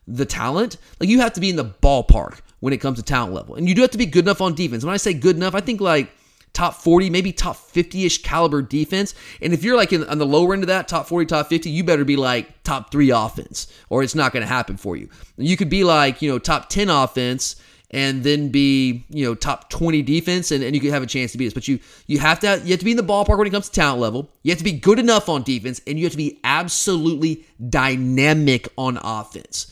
[0.07, 3.33] the talent, like you have to be in the ballpark when it comes to talent
[3.33, 3.55] level.
[3.55, 4.83] And you do have to be good enough on defense.
[4.83, 6.11] When I say good enough, I think like
[6.53, 9.13] top 40, maybe top 50 ish caliber defense.
[9.41, 11.69] And if you're like in, on the lower end of that, top 40, top 50,
[11.69, 15.09] you better be like top three offense or it's not going to happen for you.
[15.37, 17.57] You could be like, you know, top 10 offense
[17.91, 21.33] and then be, you know, top 20 defense and, and you could have a chance
[21.33, 21.53] to beat us.
[21.53, 23.69] But you you have to you have to be in the ballpark when it comes
[23.69, 24.31] to talent level.
[24.43, 28.69] You have to be good enough on defense and you have to be absolutely dynamic
[28.77, 29.71] on offense.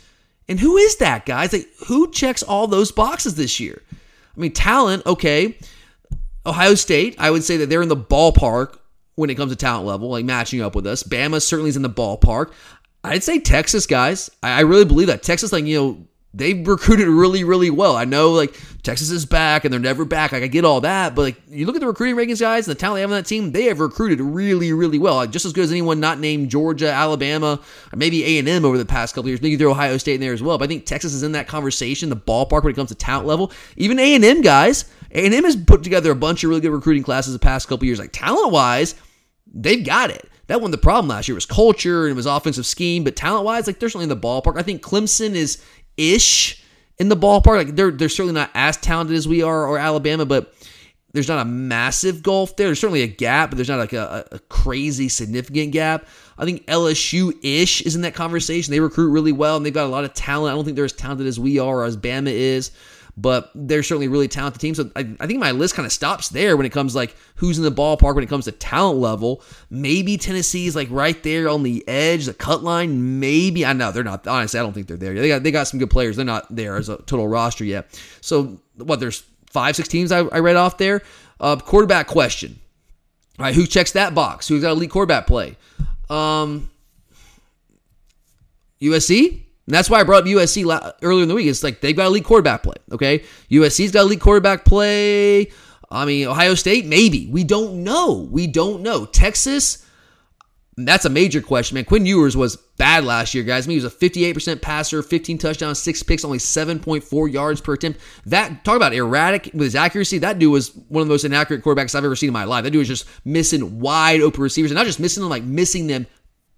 [0.49, 1.53] And who is that, guys?
[1.53, 3.81] Like, who checks all those boxes this year?
[3.91, 5.57] I mean, talent, okay.
[6.45, 8.77] Ohio State, I would say that they're in the ballpark
[9.15, 11.03] when it comes to talent level, like matching up with us.
[11.03, 12.51] Bama certainly is in the ballpark.
[13.03, 14.29] I'd say Texas, guys.
[14.41, 15.23] I really believe that.
[15.23, 17.95] Texas, like, you know, they've recruited really, really well.
[17.95, 20.31] I know like Texas is back and they're never back.
[20.31, 22.75] Like I get all that, but like you look at the recruiting rankings, guys, and
[22.75, 25.15] the talent they have on that team, they have recruited really, really well.
[25.15, 27.59] Like just as good as anyone not named Georgia, Alabama,
[27.95, 29.41] maybe A and M over the past couple years.
[29.41, 30.57] Maybe throw Ohio State in there as well.
[30.57, 33.27] But I think Texas is in that conversation, the ballpark when it comes to talent
[33.27, 33.51] level.
[33.77, 36.61] Even A and M guys, A and M has put together a bunch of really
[36.61, 37.99] good recruiting classes the past couple years.
[37.99, 38.95] Like talent wise,
[39.53, 40.29] they've got it.
[40.47, 41.35] That wasn't the problem last year.
[41.35, 44.17] Was culture and it was offensive scheme, but talent wise, like they're certainly in the
[44.17, 44.57] ballpark.
[44.57, 45.63] I think Clemson is
[45.97, 46.63] ish
[46.97, 47.65] in the ballpark.
[47.65, 50.53] Like they're they're certainly not as talented as we are or Alabama, but
[51.13, 52.67] there's not a massive gulf there.
[52.67, 56.07] There's certainly a gap, but there's not like a, a crazy significant gap.
[56.39, 58.71] I think LSU ish is in that conversation.
[58.71, 60.53] They recruit really well and they've got a lot of talent.
[60.53, 62.71] I don't think they're as talented as we are or as Bama is
[63.15, 64.73] but they're certainly really talented team.
[64.73, 67.57] So I, I, think my list kind of stops there when it comes like who's
[67.57, 69.43] in the ballpark when it comes to talent level.
[69.69, 73.19] Maybe Tennessee's like right there on the edge, the cut line.
[73.19, 74.27] Maybe I know they're not.
[74.27, 75.13] Honestly, I don't think they're there.
[75.13, 76.15] They got they got some good players.
[76.15, 77.87] They're not there as a total roster yet.
[78.21, 78.99] So what?
[78.99, 81.03] There's five, six teams I, I read off there.
[81.39, 82.59] Uh, quarterback question.
[83.37, 84.47] All right, who checks that box?
[84.47, 85.57] Who's got elite quarterback play?
[86.09, 86.69] Um,
[88.81, 89.43] USC.
[89.65, 91.47] And that's why I brought up USC earlier in the week.
[91.47, 92.75] It's like they've got elite quarterback play.
[92.91, 95.51] Okay, USC's got elite quarterback play.
[95.89, 97.27] I mean, Ohio State, maybe.
[97.27, 98.27] We don't know.
[98.31, 99.05] We don't know.
[99.05, 99.85] Texas,
[100.75, 101.85] that's a major question, man.
[101.85, 103.65] Quinn Ewers was bad last year, guys.
[103.65, 107.73] I mean, he was a 58% passer, 15 touchdowns, six picks, only 7.4 yards per
[107.73, 107.99] attempt.
[108.25, 110.17] That talk about erratic with his accuracy.
[110.17, 112.63] That dude was one of the most inaccurate quarterbacks I've ever seen in my life.
[112.63, 115.85] That dude was just missing wide open receivers, and not just missing them, like missing
[115.85, 116.07] them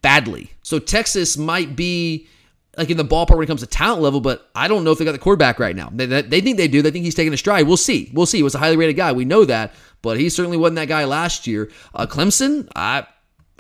[0.02, 0.50] badly.
[0.64, 2.30] So Texas might be
[2.78, 4.98] like in the ballpark when it comes to talent level, but I don't know if
[4.98, 5.90] they got the quarterback right now.
[5.94, 6.82] They, they think they do.
[6.82, 7.68] They think he's taking a stride.
[7.68, 8.12] We'll see.
[8.14, 8.38] We'll see.
[8.38, 9.12] He was a highly rated guy.
[9.12, 11.72] We know that, but he certainly wasn't that guy last year.
[11.94, 13.08] Uh, Clemson, I.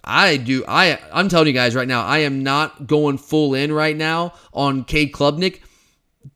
[0.07, 0.63] I do.
[0.67, 4.33] I I'm telling you guys right now, I am not going full in right now
[4.53, 5.61] on Cade Klubnik.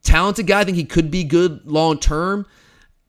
[0.02, 0.62] Talented guy.
[0.62, 2.48] I think he could be good long term.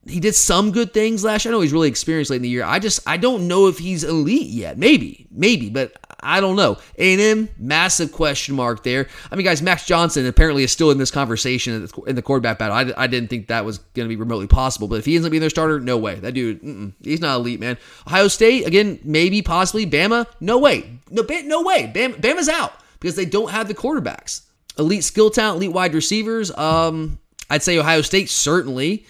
[0.07, 1.51] He did some good things last year.
[1.51, 2.63] I know he's really experienced late in the year.
[2.63, 4.77] I just I don't know if he's elite yet.
[4.77, 6.77] Maybe, maybe, but I don't know.
[6.97, 9.07] A&M, massive question mark there.
[9.31, 12.75] I mean, guys, Max Johnson apparently is still in this conversation in the quarterback battle.
[12.75, 15.25] I, I didn't think that was going to be remotely possible, but if he ends
[15.25, 16.15] up being their starter, no way.
[16.15, 17.77] That dude, he's not elite, man.
[18.07, 19.85] Ohio State, again, maybe, possibly.
[19.85, 20.99] Bama, no way.
[21.09, 21.91] No, no way.
[21.93, 24.41] Bama, Bama's out because they don't have the quarterbacks.
[24.77, 26.55] Elite skill talent, elite wide receivers.
[26.57, 29.05] Um, I'd say Ohio State, certainly.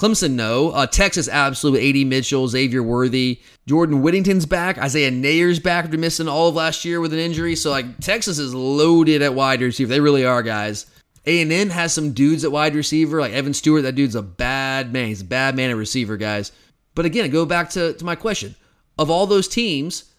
[0.00, 0.70] Clemson, no.
[0.70, 1.86] Uh, Texas, absolutely.
[1.90, 2.04] A.D.
[2.06, 3.42] Mitchell, Xavier Worthy.
[3.66, 4.78] Jordan Whittington's back.
[4.78, 7.54] Isaiah Neyor's back after missing all of last year with an injury.
[7.54, 9.90] So, like, Texas is loaded at wide receiver.
[9.90, 10.86] They really are, guys.
[11.26, 13.82] A&M has some dudes at wide receiver, like Evan Stewart.
[13.82, 15.08] That dude's a bad man.
[15.08, 16.50] He's a bad man at receiver, guys.
[16.94, 18.54] But again, go back to, to my question.
[18.98, 20.14] Of all those teams,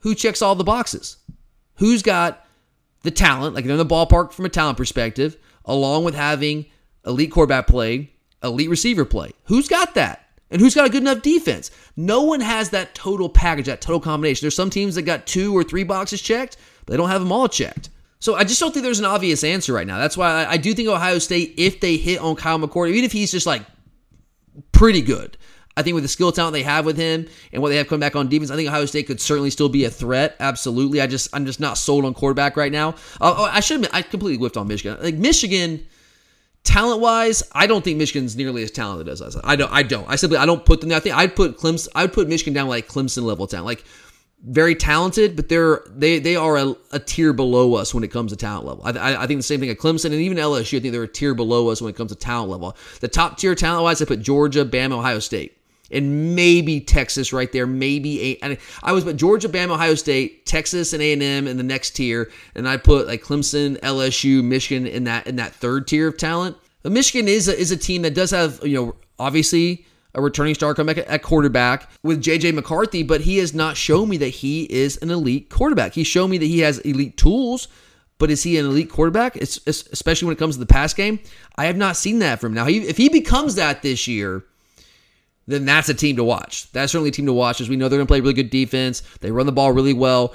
[0.00, 1.16] who checks all the boxes?
[1.76, 2.44] Who's got
[3.04, 6.66] the talent, like they're in the ballpark from a talent perspective, along with having
[7.06, 8.13] elite quarterback play,
[8.44, 9.32] elite receiver play.
[9.44, 10.20] Who's got that?
[10.50, 11.70] And who's got a good enough defense?
[11.96, 14.44] No one has that total package, that total combination.
[14.44, 17.32] There's some teams that got two or three boxes checked, but they don't have them
[17.32, 17.90] all checked.
[18.20, 19.98] So I just don't think there's an obvious answer right now.
[19.98, 23.12] That's why I, do think Ohio State, if they hit on Kyle McCord, even if
[23.12, 23.62] he's just like
[24.72, 25.36] pretty good,
[25.76, 28.00] I think with the skill talent they have with him and what they have coming
[28.00, 30.36] back on defense, I think Ohio State could certainly still be a threat.
[30.40, 31.00] Absolutely.
[31.00, 32.94] I just I'm just not sold on quarterback right now.
[33.20, 35.02] Uh, I should admit I completely whiffed on Michigan.
[35.02, 35.84] Like Michigan
[36.64, 39.36] Talent wise, I don't think Michigan's nearly as talented as us.
[39.44, 39.70] I don't.
[39.70, 40.08] I don't.
[40.08, 40.96] I simply I don't put them there.
[40.96, 41.88] I think I'd put Clemson.
[41.94, 43.84] I'd put Michigan down like Clemson level talent, like
[44.46, 48.32] very talented, but they're they they are a, a tier below us when it comes
[48.32, 48.82] to talent level.
[48.84, 50.78] I, I, I, think the same thing at Clemson and even LSU.
[50.78, 52.76] I think they're a tier below us when it comes to talent level.
[53.00, 55.56] The top tier talent wise, I put Georgia, Bama, Ohio State,
[55.90, 57.66] and maybe Texas right there.
[57.66, 58.38] Maybe eight.
[58.42, 61.62] I, I was but Georgia, Bama, Ohio State, Texas, and A and M in the
[61.62, 66.08] next tier, and I put like Clemson, LSU, Michigan in that in that third tier
[66.08, 66.56] of talent.
[66.82, 70.54] But Michigan is a, is a team that does have, you know, obviously a returning
[70.54, 74.28] star come back at quarterback with JJ McCarthy, but he has not shown me that
[74.28, 75.94] he is an elite quarterback.
[75.94, 77.68] He's shown me that he has elite tools,
[78.18, 79.36] but is he an elite quarterback?
[79.36, 81.18] It's, especially when it comes to the pass game.
[81.56, 82.54] I have not seen that from.
[82.54, 84.44] Now, he, if he becomes that this year,
[85.46, 86.70] then that's a team to watch.
[86.72, 88.50] That's certainly a team to watch, as we know they're going to play really good
[88.50, 89.02] defense.
[89.20, 90.34] They run the ball really well.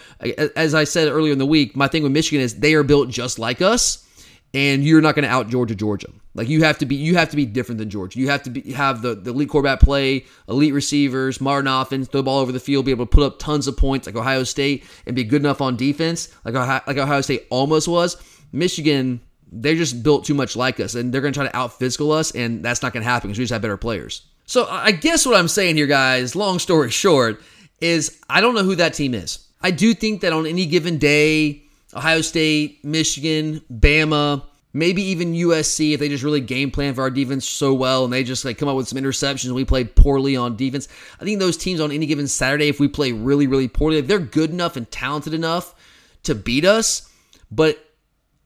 [0.56, 3.10] As I said earlier in the week, my thing with Michigan is they are built
[3.10, 4.06] just like us
[4.54, 6.08] and you're not going to out Georgia Georgia.
[6.34, 8.20] Like you have to be you have to be different than Georgia.
[8.20, 12.20] You have to be, have the, the elite quarterback play, elite receivers, modern offense, throw
[12.20, 14.44] the ball over the field, be able to put up tons of points like Ohio
[14.44, 18.18] State, and be good enough on defense like Ohio, like Ohio State almost was.
[18.52, 21.78] Michigan, they're just built too much like us, and they're going to try to out
[21.78, 24.24] physical us, and that's not going to happen because we just have better players.
[24.50, 27.40] So I guess what I'm saying here, guys, long story short,
[27.82, 29.48] is I don't know who that team is.
[29.62, 31.62] I do think that on any given day
[31.94, 37.10] Ohio State, Michigan, Bama, Maybe even USC if they just really game plan for our
[37.10, 39.96] defense so well and they just like come up with some interceptions and we played
[39.96, 40.88] poorly on defense.
[41.20, 44.20] I think those teams on any given Saturday, if we play really, really poorly, they're
[44.20, 45.74] good enough and talented enough
[46.24, 47.12] to beat us.
[47.52, 47.84] But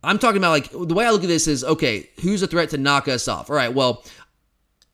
[0.02, 2.70] I'm talking about like the way I look at this is okay, who's a threat
[2.70, 3.50] to knock us off?
[3.50, 4.06] All right, well,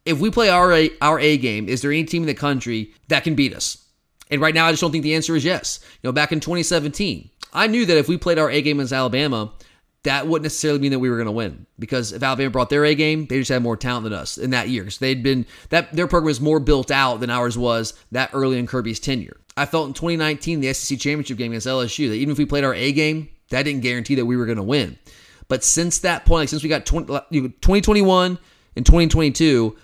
[0.06, 2.94] if we play our A, our A game, is there any team in the country
[3.08, 3.86] that can beat us?
[4.32, 5.80] And right now, I just don't think the answer is yes.
[6.02, 8.94] You know, back in 2017, I knew that if we played our A game against
[8.94, 9.52] Alabama,
[10.04, 12.86] that wouldn't necessarily mean that we were going to win because if Alabama brought their
[12.86, 15.46] A game, they just had more talent than us in that year because they'd been
[15.70, 19.38] that their program was more built out than ours was that early in Kirby's tenure.
[19.58, 22.64] I felt in 2019 the SEC championship game against LSU that even if we played
[22.64, 24.98] our A game, that didn't guarantee that we were going to win.
[25.50, 28.40] But since that point, like since we got 20, 2021
[28.78, 29.76] and 2022,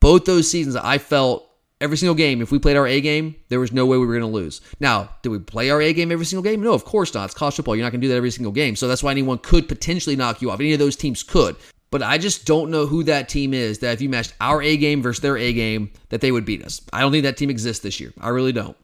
[0.00, 1.48] both those seasons, I felt
[1.80, 4.18] every single game, if we played our A game, there was no way we were
[4.18, 4.60] going to lose.
[4.80, 6.62] Now, did we play our A game every single game?
[6.62, 7.26] No, of course not.
[7.26, 7.76] It's college football.
[7.76, 8.76] You're not going to do that every single game.
[8.76, 10.60] So that's why anyone could potentially knock you off.
[10.60, 11.56] Any of those teams could.
[11.90, 14.76] But I just don't know who that team is that if you matched our A
[14.76, 16.80] game versus their A game, that they would beat us.
[16.92, 18.12] I don't think that team exists this year.
[18.20, 18.76] I really don't.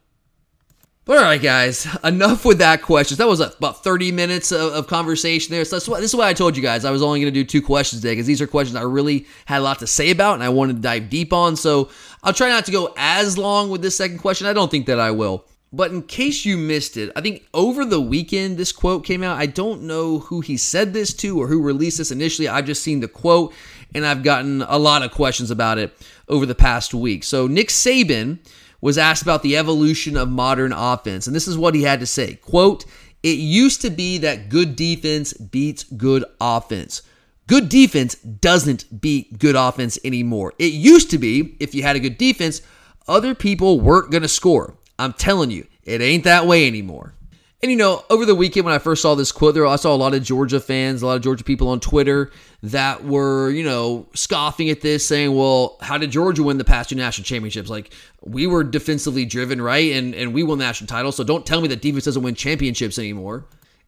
[1.05, 3.17] All right, guys, enough with that question.
[3.17, 5.65] That was uh, about 30 minutes of, of conversation there.
[5.65, 7.61] So this is why I told you guys I was only going to do two
[7.61, 10.43] questions today because these are questions I really had a lot to say about and
[10.43, 11.57] I wanted to dive deep on.
[11.57, 11.89] So
[12.23, 14.47] I'll try not to go as long with this second question.
[14.47, 15.43] I don't think that I will.
[15.73, 19.37] But in case you missed it, I think over the weekend this quote came out.
[19.37, 22.47] I don't know who he said this to or who released this initially.
[22.47, 23.53] I've just seen the quote
[23.93, 25.93] and I've gotten a lot of questions about it
[26.29, 27.25] over the past week.
[27.25, 28.39] So Nick Saban
[28.83, 32.05] was asked about the evolution of modern offense, and this is what he had to
[32.05, 32.35] say.
[32.35, 32.83] Quote,
[33.23, 37.01] it used to be that good defense beats good offense.
[37.47, 40.51] Good defense doesn't beat good offense anymore.
[40.59, 42.61] It used to be, if you had a good defense,
[43.07, 44.75] other people weren't going to score.
[44.99, 47.15] I'm telling you, it ain't that way anymore.
[47.63, 49.95] And you know, over the weekend when I first saw this quote, there I saw
[49.95, 52.29] a lot of Georgia fans, a lot of Georgia people on Twitter
[52.61, 56.89] that were, you know, scoffing at this, saying, "Well, how did Georgia win the past
[56.89, 57.69] two national championships?
[57.69, 59.93] Like we were defensively driven, right?
[59.93, 61.15] And and we won national titles.
[61.15, 63.45] So don't tell me that defense doesn't win championships anymore."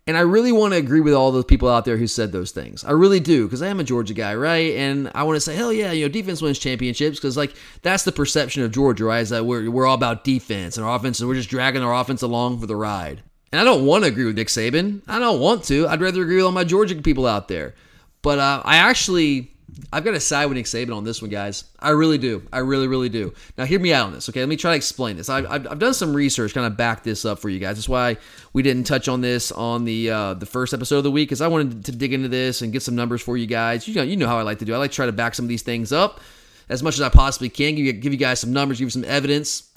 [0.07, 2.51] And I really want to agree with all those people out there who said those
[2.51, 2.85] things.
[2.85, 4.75] I really do, because I am a Georgia guy, right?
[4.75, 8.03] And I want to say, hell yeah, you know, defense wins championships, because like that's
[8.03, 9.19] the perception of Georgia, right?
[9.19, 11.93] Is that we're we're all about defense and our offense, and we're just dragging our
[11.93, 13.21] offense along for the ride.
[13.55, 15.01] And I don't want to agree with Nick Saban.
[15.07, 15.87] I don't want to.
[15.87, 17.73] I'd rather agree with all my Georgia people out there.
[18.21, 19.49] But uh, I actually,
[19.93, 21.63] I've got to side with Nick Saban on this one, guys.
[21.79, 22.45] I really do.
[22.51, 23.33] I really, really do.
[23.57, 24.41] Now, hear me out on this, okay?
[24.41, 25.29] Let me try to explain this.
[25.29, 27.77] I've, I've, I've done some research, kind of back this up for you guys.
[27.77, 28.17] That's why
[28.51, 31.39] we didn't touch on this on the uh, the first episode of the week, because
[31.39, 33.87] I wanted to dig into this and get some numbers for you guys.
[33.87, 34.73] You know, you know how I like to do.
[34.73, 36.19] I like to try to back some of these things up
[36.67, 37.75] as much as I possibly can.
[37.75, 39.71] Give you, give you guys some numbers, give you some evidence.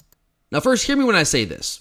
[0.51, 1.79] Now, first, hear me when I say this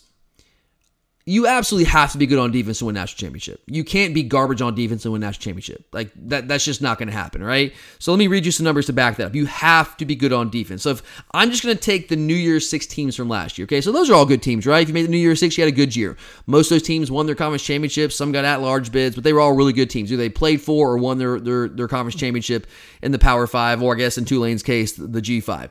[1.29, 3.61] you absolutely have to be good on defense to win national championship.
[3.67, 5.85] You can't be garbage on defense and win national championship.
[5.93, 7.75] Like that, that's just not going to happen, right?
[7.99, 9.35] So let me read you some numbers to back that up.
[9.35, 10.85] You have to be good on defense.
[10.85, 11.03] So if
[11.35, 13.83] I'm just going to take the New Year's six teams from last year, okay?
[13.83, 14.81] So those are all good teams, right?
[14.81, 16.17] If you made the New Year's six, you had a good year.
[16.47, 18.17] Most of those teams won their conference championships.
[18.17, 20.11] Some got at large bids, but they were all really good teams.
[20.11, 22.67] Either they played for or won their their, their conference championship
[23.03, 25.69] in the Power Five, or I guess in Tulane's case, the G5.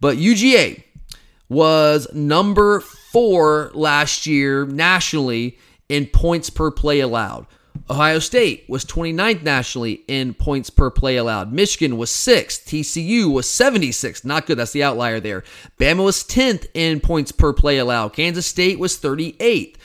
[0.00, 0.84] But UGA
[1.50, 2.80] was number
[3.16, 5.56] four last year nationally
[5.88, 7.46] in points per play allowed.
[7.88, 11.50] Ohio State was 29th nationally in points per play allowed.
[11.50, 12.66] Michigan was 6th.
[12.66, 14.22] TCU was 76th.
[14.22, 14.58] Not good.
[14.58, 15.44] That's the outlier there.
[15.80, 18.10] Bama was 10th in points per play allowed.
[18.10, 19.76] Kansas State was 38th.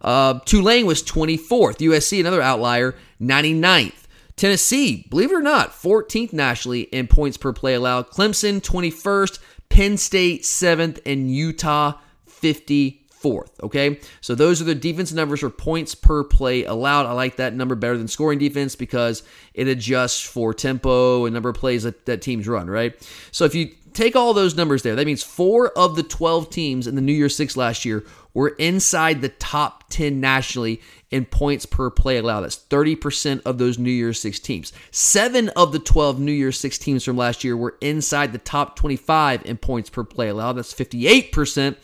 [0.00, 1.78] Uh, Tulane was 24th.
[1.78, 4.04] USC, another outlier, 99th.
[4.36, 8.10] Tennessee, believe it or not, 14th nationally in points per play allowed.
[8.10, 9.40] Clemson, 21st.
[9.70, 11.00] Penn State, 7th.
[11.04, 11.94] And Utah,
[12.36, 13.58] 50 fourth.
[13.62, 17.06] Okay, so those are the defense numbers for points per play allowed.
[17.06, 19.22] I like that number better than scoring defense because
[19.54, 22.94] it adjusts for tempo and number of plays that, that teams run, right?
[23.32, 26.86] So if you take all those numbers there, that means four of the 12 teams
[26.86, 31.64] in the New Year Six last year were inside the top 10 nationally in points
[31.64, 32.42] per play allowed.
[32.42, 34.72] That's 30% of those New Year's Six teams.
[34.90, 38.76] Seven of the 12 New Year's Six teams from last year were inside the top
[38.76, 40.54] 25 in points per play allowed.
[40.54, 41.76] That's 58%.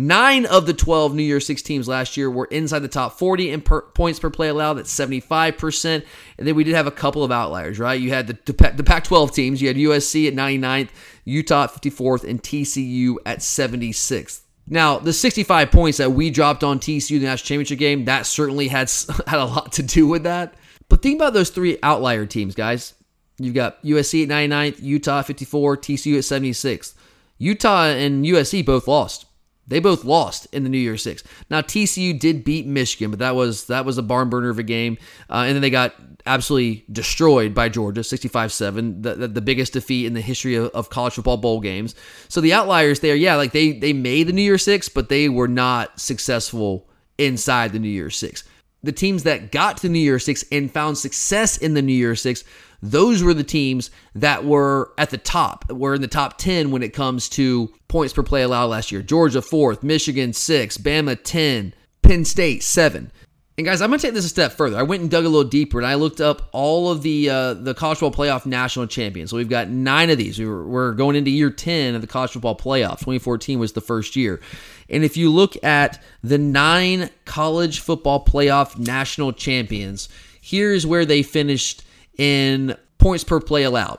[0.00, 3.50] Nine of the 12 New Year's Six teams last year were inside the top 40
[3.50, 4.74] in per, points per play allowed.
[4.74, 6.04] That's 75%.
[6.38, 8.00] And then we did have a couple of outliers, right?
[8.00, 8.38] You had the,
[8.76, 9.60] the Pac 12 teams.
[9.60, 10.90] You had USC at 99th,
[11.24, 14.42] Utah at 54th, and TCU at 76th.
[14.68, 18.24] Now, the 65 points that we dropped on TCU in the national championship game, that
[18.24, 18.88] certainly had,
[19.26, 20.54] had a lot to do with that.
[20.88, 22.94] But think about those three outlier teams, guys.
[23.38, 26.94] You've got USC at 99th, Utah at 54, TCU at 76th.
[27.38, 29.24] Utah and USC both lost.
[29.68, 31.22] They both lost in the New Year's Six.
[31.50, 34.62] Now TCU did beat Michigan, but that was that was a barn burner of a
[34.62, 34.96] game,
[35.30, 35.94] uh, and then they got
[36.26, 40.90] absolutely destroyed by Georgia, 65-7, the, the, the biggest defeat in the history of, of,
[40.90, 41.94] college football bowl games.
[42.28, 45.28] So the outliers there, yeah, like they they made the New Year's Six, but they
[45.28, 46.88] were not successful
[47.18, 48.44] inside the New Year's Six.
[48.82, 51.92] The teams that got to the New Year's Six and found success in the New
[51.92, 52.44] Year's Six
[52.82, 56.82] those were the teams that were at the top, were in the top 10 when
[56.82, 59.02] it comes to points per play allowed last year.
[59.02, 63.10] Georgia, fourth, Michigan, six, Bama, 10, Penn State, seven.
[63.58, 64.78] And guys, I'm going to take this a step further.
[64.78, 67.54] I went and dug a little deeper, and I looked up all of the uh,
[67.54, 69.30] the college football playoff national champions.
[69.30, 70.38] So we've got nine of these.
[70.38, 73.00] We were, we're going into year 10 of the college football playoff.
[73.00, 74.40] 2014 was the first year.
[74.88, 80.08] And if you look at the nine college football playoff national champions,
[80.40, 81.82] here's where they finished
[82.18, 83.98] in points per play allowed.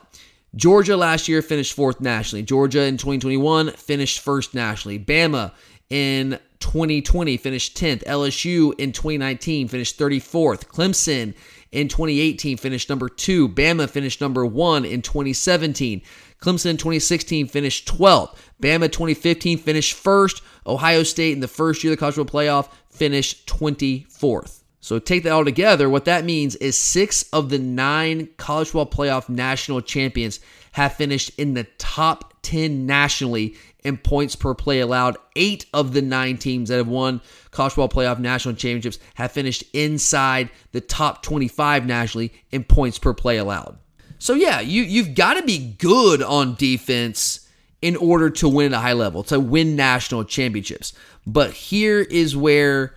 [0.54, 2.42] Georgia last year finished fourth nationally.
[2.42, 4.98] Georgia in 2021 finished first nationally.
[4.98, 5.52] Bama
[5.88, 8.04] in 2020 finished 10th.
[8.04, 10.66] LSU in 2019 finished 34th.
[10.66, 11.34] Clemson
[11.72, 13.48] in 2018 finished number two.
[13.48, 16.02] Bama finished number one in 2017.
[16.40, 18.36] Clemson in 2016 finished 12th.
[18.60, 20.42] Bama 2015 finished first.
[20.66, 24.60] Ohio State in the first year of the college football playoff finished 24th.
[24.80, 25.88] So take that all together.
[25.88, 30.40] What that means is six of the nine college football playoff national champions
[30.72, 35.16] have finished in the top 10 nationally in points per play allowed.
[35.36, 37.20] Eight of the nine teams that have won
[37.50, 43.12] college football playoff national championships have finished inside the top 25 nationally in points per
[43.12, 43.76] play allowed.
[44.18, 47.48] So yeah, you you've got to be good on defense
[47.80, 50.92] in order to win at a high level, to win national championships.
[51.26, 52.94] But here is where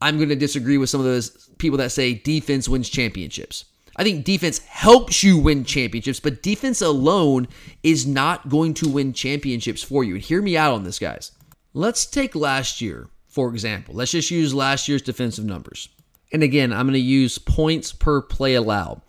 [0.00, 3.66] I'm going to disagree with some of those people that say defense wins championships.
[3.96, 7.48] I think defense helps you win championships, but defense alone
[7.82, 10.14] is not going to win championships for you.
[10.14, 11.32] And hear me out on this, guys.
[11.74, 13.94] Let's take last year, for example.
[13.94, 15.88] Let's just use last year's defensive numbers.
[16.32, 19.02] And again, I'm going to use points per play allowed.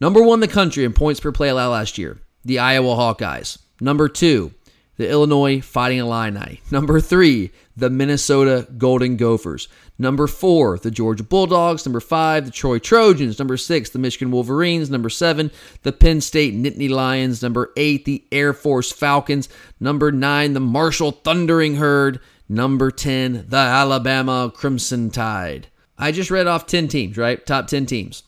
[0.00, 3.58] Number one the country in points per play allowed last year, the Iowa Hawkeyes.
[3.80, 4.52] Number two,
[4.96, 6.60] the Illinois Fighting Illini.
[6.70, 9.68] Number three, the Minnesota Golden Gophers.
[9.98, 11.86] Number four, the Georgia Bulldogs.
[11.86, 13.38] Number five, the Troy Trojans.
[13.38, 14.90] Number six, the Michigan Wolverines.
[14.90, 15.50] Number seven,
[15.82, 17.42] the Penn State Nittany Lions.
[17.42, 19.48] Number eight, the Air Force Falcons.
[19.80, 22.20] Number nine, the Marshall Thundering Herd.
[22.48, 25.68] Number 10, the Alabama Crimson Tide.
[25.96, 27.44] I just read off 10 teams, right?
[27.46, 28.24] Top 10 teams.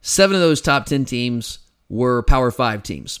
[0.00, 3.20] Seven of those top 10 teams were Power 5 teams.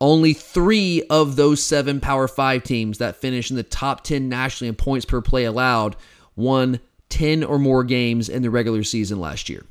[0.00, 4.68] Only three of those seven Power Five teams that finished in the top 10 nationally
[4.68, 5.96] in points per play allowed
[6.36, 6.80] won
[7.10, 9.64] 10 or more games in the regular season last year.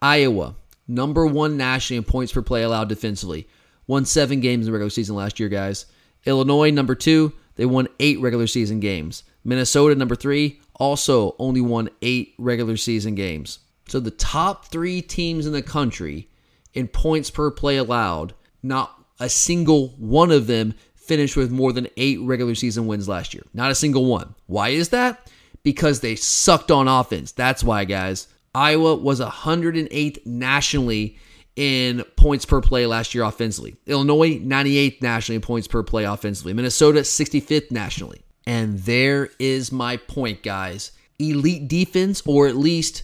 [0.00, 0.54] Iowa,
[0.86, 3.48] number one nationally in points per play allowed defensively,
[3.86, 5.86] won seven games in the regular season last year, guys.
[6.26, 9.24] Illinois, number two, they won eight regular season games.
[9.44, 13.60] Minnesota, number three, also only won eight regular season games.
[13.88, 16.28] So the top three teams in the country
[16.74, 21.88] in points per play allowed, not a single one of them finished with more than
[21.96, 23.42] eight regular season wins last year.
[23.52, 24.34] Not a single one.
[24.46, 25.30] Why is that?
[25.62, 27.32] Because they sucked on offense.
[27.32, 28.28] That's why, guys.
[28.54, 31.18] Iowa was 108th nationally
[31.56, 33.76] in points per play last year offensively.
[33.86, 36.52] Illinois, 98th nationally in points per play offensively.
[36.52, 38.22] Minnesota, 65th nationally.
[38.46, 40.92] And there is my point, guys.
[41.18, 43.02] Elite defense, or at least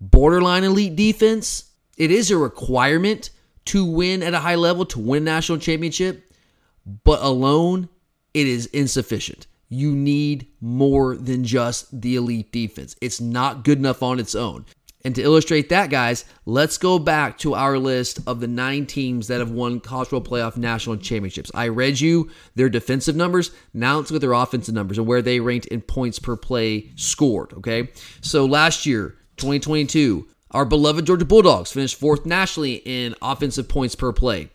[0.00, 3.30] borderline elite defense, it is a requirement
[3.66, 6.32] to win at a high level, to win national championship,
[7.04, 7.88] but alone,
[8.34, 9.46] it is insufficient.
[9.68, 12.96] You need more than just the elite defense.
[13.00, 14.66] It's not good enough on its own.
[15.04, 19.28] And to illustrate that, guys, let's go back to our list of the nine teams
[19.28, 21.50] that have won college football playoff national championships.
[21.54, 23.50] I read you their defensive numbers.
[23.74, 26.90] Now let's look at their offensive numbers and where they ranked in points per play
[26.96, 27.52] scored.
[27.54, 27.88] Okay.
[28.20, 34.12] So last year, 2022, our beloved Georgia Bulldogs finished fourth nationally in offensive points per
[34.12, 34.50] play.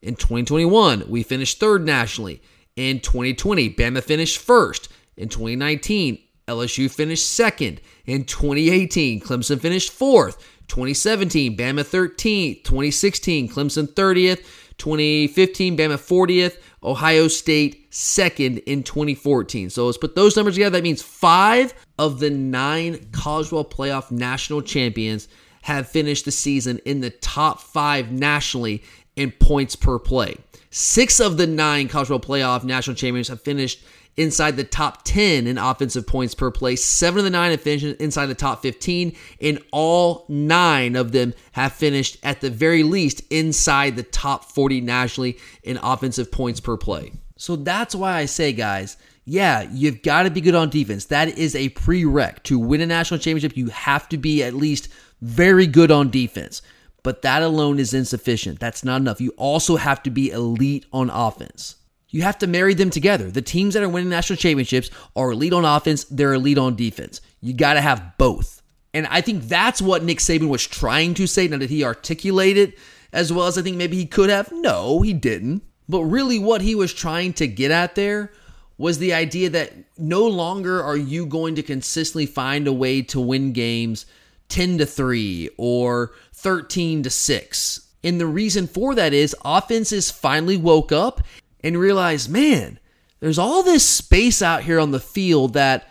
[0.00, 2.40] In 2021, we finished third nationally.
[2.76, 4.88] In 2020, Bama finished first.
[5.16, 7.80] In 2019, LSU finished second.
[8.06, 10.38] In 2018, Clemson finished fourth.
[10.68, 12.64] 2017, Bama 13th.
[12.64, 14.44] 2016, Clemson 30th.
[14.78, 16.56] 2015, Bama 40th.
[16.82, 19.70] Ohio State second in 2014.
[19.70, 20.78] So let's put those numbers together.
[20.78, 25.28] That means five of the nine college playoff national champions
[25.62, 28.82] have finished the season in the top five nationally
[29.16, 30.36] in points per play.
[30.70, 33.84] Six of the nine college playoff national champions have finished
[34.16, 36.76] inside the top 10 in offensive points per play.
[36.76, 41.34] Seven of the nine have finished inside the top 15, and all nine of them
[41.52, 46.76] have finished at the very least inside the top 40 nationally in offensive points per
[46.76, 47.12] play.
[47.40, 51.06] So that's why I say, guys, yeah, you've got to be good on defense.
[51.06, 52.42] That is a prereq.
[52.42, 54.90] To win a national championship, you have to be at least
[55.22, 56.60] very good on defense.
[57.02, 58.60] But that alone is insufficient.
[58.60, 59.22] That's not enough.
[59.22, 61.76] You also have to be elite on offense.
[62.10, 63.30] You have to marry them together.
[63.30, 67.22] The teams that are winning national championships are elite on offense, they're elite on defense.
[67.40, 68.60] You got to have both.
[68.92, 71.48] And I think that's what Nick Saban was trying to say.
[71.48, 72.78] Now, did he articulate it
[73.14, 74.52] as well as I think maybe he could have?
[74.52, 75.62] No, he didn't.
[75.90, 78.30] But really, what he was trying to get at there
[78.78, 83.20] was the idea that no longer are you going to consistently find a way to
[83.20, 84.06] win games
[84.50, 87.88] 10 to 3 or 13 to 6.
[88.04, 91.22] And the reason for that is offenses finally woke up
[91.64, 92.78] and realized, man,
[93.18, 95.90] there's all this space out here on the field that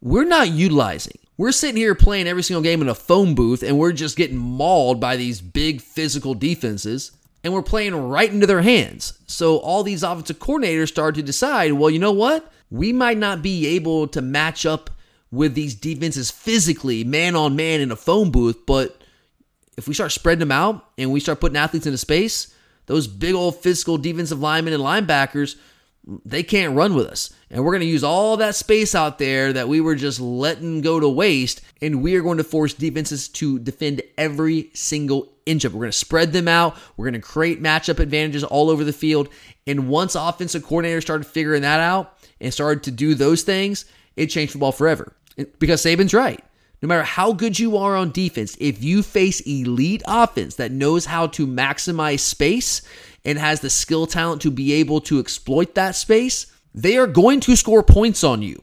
[0.00, 1.18] we're not utilizing.
[1.36, 4.38] We're sitting here playing every single game in a phone booth and we're just getting
[4.38, 7.10] mauled by these big physical defenses
[7.44, 9.18] and we're playing right into their hands.
[9.26, 12.50] So all these offensive coordinators started to decide, well, you know what?
[12.70, 14.90] We might not be able to match up
[15.30, 19.02] with these defenses physically, man on man in a phone booth, but
[19.76, 22.54] if we start spreading them out and we start putting athletes into space,
[22.86, 25.56] those big old physical defensive linemen and linebackers,
[26.24, 27.32] they can't run with us.
[27.50, 30.80] And we're going to use all that space out there that we were just letting
[30.80, 31.60] go to waste.
[31.80, 35.76] And we are going to force defenses to defend every single inch of it.
[35.76, 36.76] We're going to spread them out.
[36.96, 39.28] We're going to create matchup advantages all over the field.
[39.66, 43.84] And once offensive coordinators started figuring that out and started to do those things,
[44.16, 45.12] it changed football forever.
[45.58, 46.42] Because Saban's right.
[46.82, 51.06] No matter how good you are on defense, if you face elite offense that knows
[51.06, 52.82] how to maximize space
[53.24, 57.40] and has the skill talent to be able to exploit that space, they are going
[57.40, 58.62] to score points on you.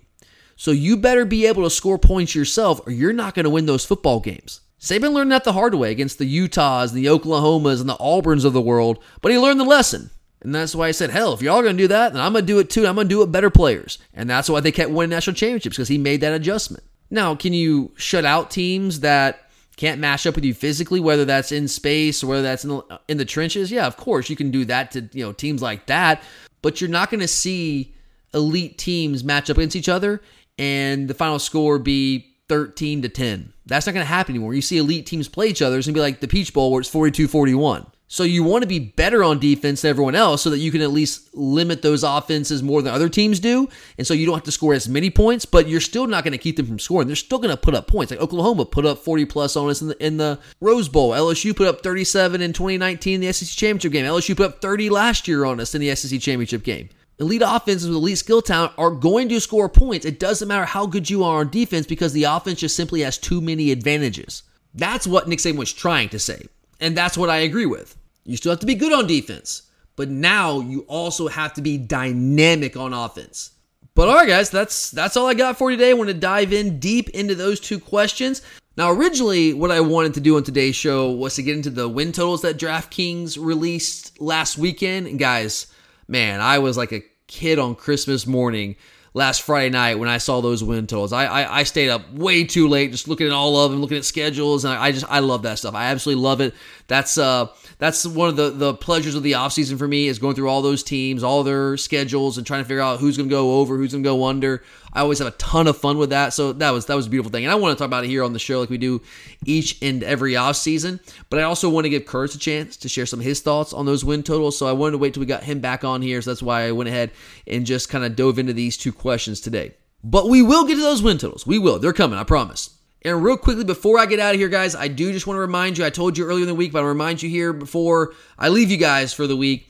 [0.55, 3.65] So you better be able to score points yourself or you're not going to win
[3.65, 4.61] those football games.
[4.79, 8.45] Saban learned that the hard way against the Utahs, and the Oklahomas, and the Auburns
[8.45, 10.09] of the world, but he learned the lesson.
[10.41, 12.45] And that's why I said, hell, if y'all going to do that, then I'm going
[12.45, 12.87] to do it too.
[12.87, 13.99] I'm going to do it better players.
[14.13, 16.83] And that's why they kept winning national championships because he made that adjustment.
[17.11, 21.51] Now, can you shut out teams that can't match up with you physically, whether that's
[21.51, 23.71] in space or whether that's in the, in the trenches?
[23.71, 26.21] Yeah, of course you can do that to you know teams like that,
[26.61, 27.93] but you're not going to see
[28.33, 30.21] elite teams match up against each other
[30.57, 33.53] and the final score be 13 to 10.
[33.65, 34.53] That's not going to happen anymore.
[34.53, 35.77] You see elite teams play each other.
[35.77, 37.85] It's going to be like the Peach Bowl where it's 42 41.
[38.11, 40.81] So you want to be better on defense than everyone else so that you can
[40.81, 43.69] at least limit those offenses more than other teams do.
[43.97, 46.33] And so you don't have to score as many points, but you're still not going
[46.33, 47.07] to keep them from scoring.
[47.07, 48.11] They're still going to put up points.
[48.11, 51.11] Like Oklahoma put up 40 plus on us in the, in the Rose Bowl.
[51.11, 54.03] LSU put up 37 in 2019 in the SEC Championship game.
[54.03, 56.89] LSU put up 30 last year on us in the SEC Championship game.
[57.17, 60.05] Elite offenses with elite skill talent are going to score points.
[60.05, 63.17] It doesn't matter how good you are on defense because the offense just simply has
[63.17, 64.43] too many advantages.
[64.73, 66.45] That's what Nick Saban was trying to say.
[66.81, 67.95] And that's what I agree with.
[68.23, 69.63] You still have to be good on defense,
[69.95, 73.51] but now you also have to be dynamic on offense.
[73.93, 75.89] But all right, guys, that's that's all I got for today.
[75.89, 78.41] I want to dive in deep into those two questions.
[78.77, 81.89] Now, originally, what I wanted to do on today's show was to get into the
[81.89, 85.07] win totals that DraftKings released last weekend.
[85.07, 85.67] And guys,
[86.07, 88.77] man, I was like a kid on Christmas morning
[89.13, 91.11] last Friday night when I saw those win totals.
[91.11, 93.97] I, I, I stayed up way too late just looking at all of them, looking
[93.97, 95.75] at schedules, and I, I just I love that stuff.
[95.75, 96.53] I absolutely love it.
[96.91, 100.35] That's uh that's one of the, the pleasures of the offseason for me is going
[100.35, 103.33] through all those teams, all their schedules, and trying to figure out who's going to
[103.33, 104.61] go over, who's going to go under.
[104.91, 106.33] I always have a ton of fun with that.
[106.33, 107.45] So that was that was a beautiful thing.
[107.45, 109.01] And I want to talk about it here on the show like we do
[109.45, 110.99] each and every offseason.
[111.29, 113.71] But I also want to give Curtis a chance to share some of his thoughts
[113.71, 114.57] on those win totals.
[114.57, 116.21] So I wanted to wait till we got him back on here.
[116.21, 117.11] So that's why I went ahead
[117.47, 119.75] and just kind of dove into these two questions today.
[120.03, 121.47] But we will get to those win totals.
[121.47, 121.79] We will.
[121.79, 122.71] They're coming, I promise.
[123.03, 125.41] And real quickly, before I get out of here, guys, I do just want to
[125.41, 128.13] remind you I told you earlier in the week, but I'll remind you here before
[128.37, 129.67] I leave you guys for the week.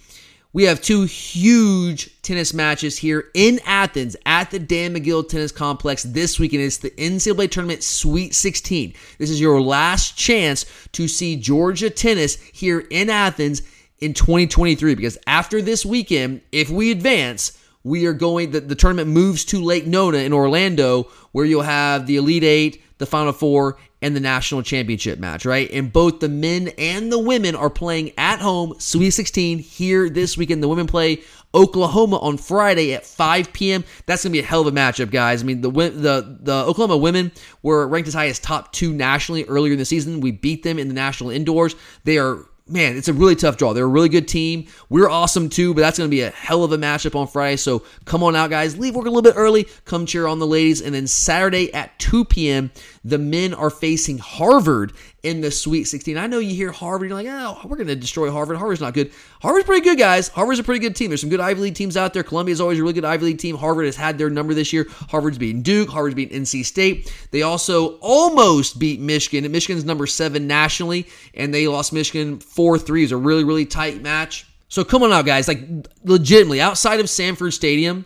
[0.53, 6.03] We have two huge tennis matches here in Athens at the Dan Magill Tennis Complex
[6.03, 6.63] this weekend.
[6.63, 8.93] It's the NCAA Tournament Sweet 16.
[9.17, 13.61] This is your last chance to see Georgia tennis here in Athens
[13.99, 19.09] in 2023 because after this weekend, if we advance, we are going, the, the tournament
[19.09, 23.78] moves to Lake Nona in Orlando where you'll have the Elite Eight, the Final Four,
[24.02, 25.70] and the national championship match, right?
[25.72, 30.36] And both the men and the women are playing at home, Sweet 16 here this
[30.38, 30.64] weekend.
[30.64, 31.22] The women play
[31.54, 33.84] Oklahoma on Friday at 5 p.m.
[34.08, 35.43] That's gonna be a hell of a matchup, guys.
[35.43, 37.32] I mean, the the the Oklahoma women
[37.62, 40.22] were ranked as high as top two nationally earlier in the season.
[40.22, 41.76] We beat them in the national indoors.
[42.04, 43.74] They are man, it's a really tough draw.
[43.74, 44.67] They're a really good team.
[44.89, 47.57] We're awesome too, but that's going to be a hell of a matchup on Friday.
[47.57, 48.78] So come on out, guys.
[48.78, 49.67] Leave work a little bit early.
[49.86, 50.82] Come cheer on the ladies.
[50.82, 52.72] And then Saturday at 2 p.m.,
[53.04, 54.93] The men are facing Harvard
[55.24, 56.18] in the Sweet 16.
[56.18, 58.58] I know you hear Harvard, you're like, oh, we're going to destroy Harvard.
[58.58, 59.12] Harvard's not good.
[59.41, 60.28] Harvard's pretty good, guys.
[60.28, 61.10] Harvard's a pretty good team.
[61.10, 62.22] There's some good Ivy League teams out there.
[62.22, 63.58] Columbia's always a really good Ivy League team.
[63.58, 64.86] Harvard has had their number this year.
[65.10, 65.89] Harvard's beating Duke.
[65.89, 67.12] Harvard's beating NC State.
[67.32, 69.52] They also almost beat Michigan.
[69.52, 73.02] Michigan's number seven nationally, and they lost Michigan 4 3.
[73.02, 74.45] It was a really, really tight match.
[74.70, 75.47] So come on out, guys.
[75.47, 75.60] Like,
[76.04, 78.06] legitimately, outside of Sanford Stadium,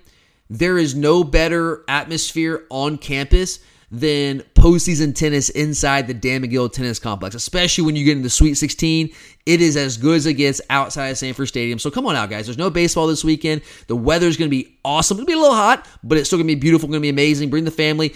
[0.49, 3.59] there is no better atmosphere on campus
[3.99, 8.55] than postseason tennis inside the Dan Magill Tennis Complex, especially when you get into Sweet
[8.55, 9.09] 16.
[9.45, 11.79] It is as good as it gets outside of Sanford Stadium.
[11.79, 12.45] So come on out, guys.
[12.45, 13.61] There's no baseball this weekend.
[13.87, 15.17] The weather's going to be awesome.
[15.17, 17.09] It'll be a little hot, but it's still going to be beautiful, going to be
[17.09, 17.49] amazing.
[17.49, 18.15] Bring the family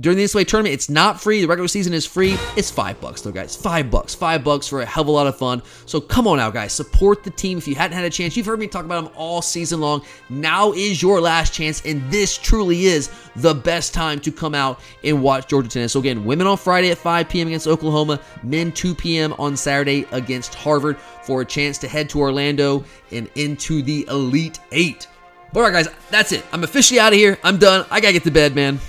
[0.00, 1.42] during the NCAA tournament, it's not free.
[1.42, 2.38] The regular season is free.
[2.56, 3.54] It's five bucks though, guys.
[3.54, 4.14] Five bucks.
[4.14, 5.62] Five bucks for a hell of a lot of fun.
[5.84, 6.72] So come on out, guys.
[6.72, 7.58] Support the team.
[7.58, 10.02] If you hadn't had a chance, you've heard me talk about them all season long.
[10.30, 14.80] Now is your last chance, and this truly is the best time to come out
[15.02, 15.92] and watch Georgia tennis.
[15.92, 17.48] So again, women on Friday at 5 p.m.
[17.48, 19.34] against Oklahoma, men 2 p.m.
[19.34, 24.60] on Saturday against Harvard for a chance to head to Orlando and into the Elite
[24.72, 25.08] Eight.
[25.54, 26.42] All right, guys, that's it.
[26.52, 27.38] I'm officially out of here.
[27.44, 27.84] I'm done.
[27.90, 28.80] I gotta get to bed, man.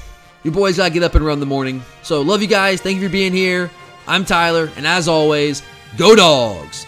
[0.45, 1.81] Your boys gotta get up and run in the morning.
[2.03, 2.79] So love you guys.
[2.79, 3.71] Thank you for being here.
[4.07, 5.63] I'm Tyler, and as always,
[5.97, 6.85] go dogs.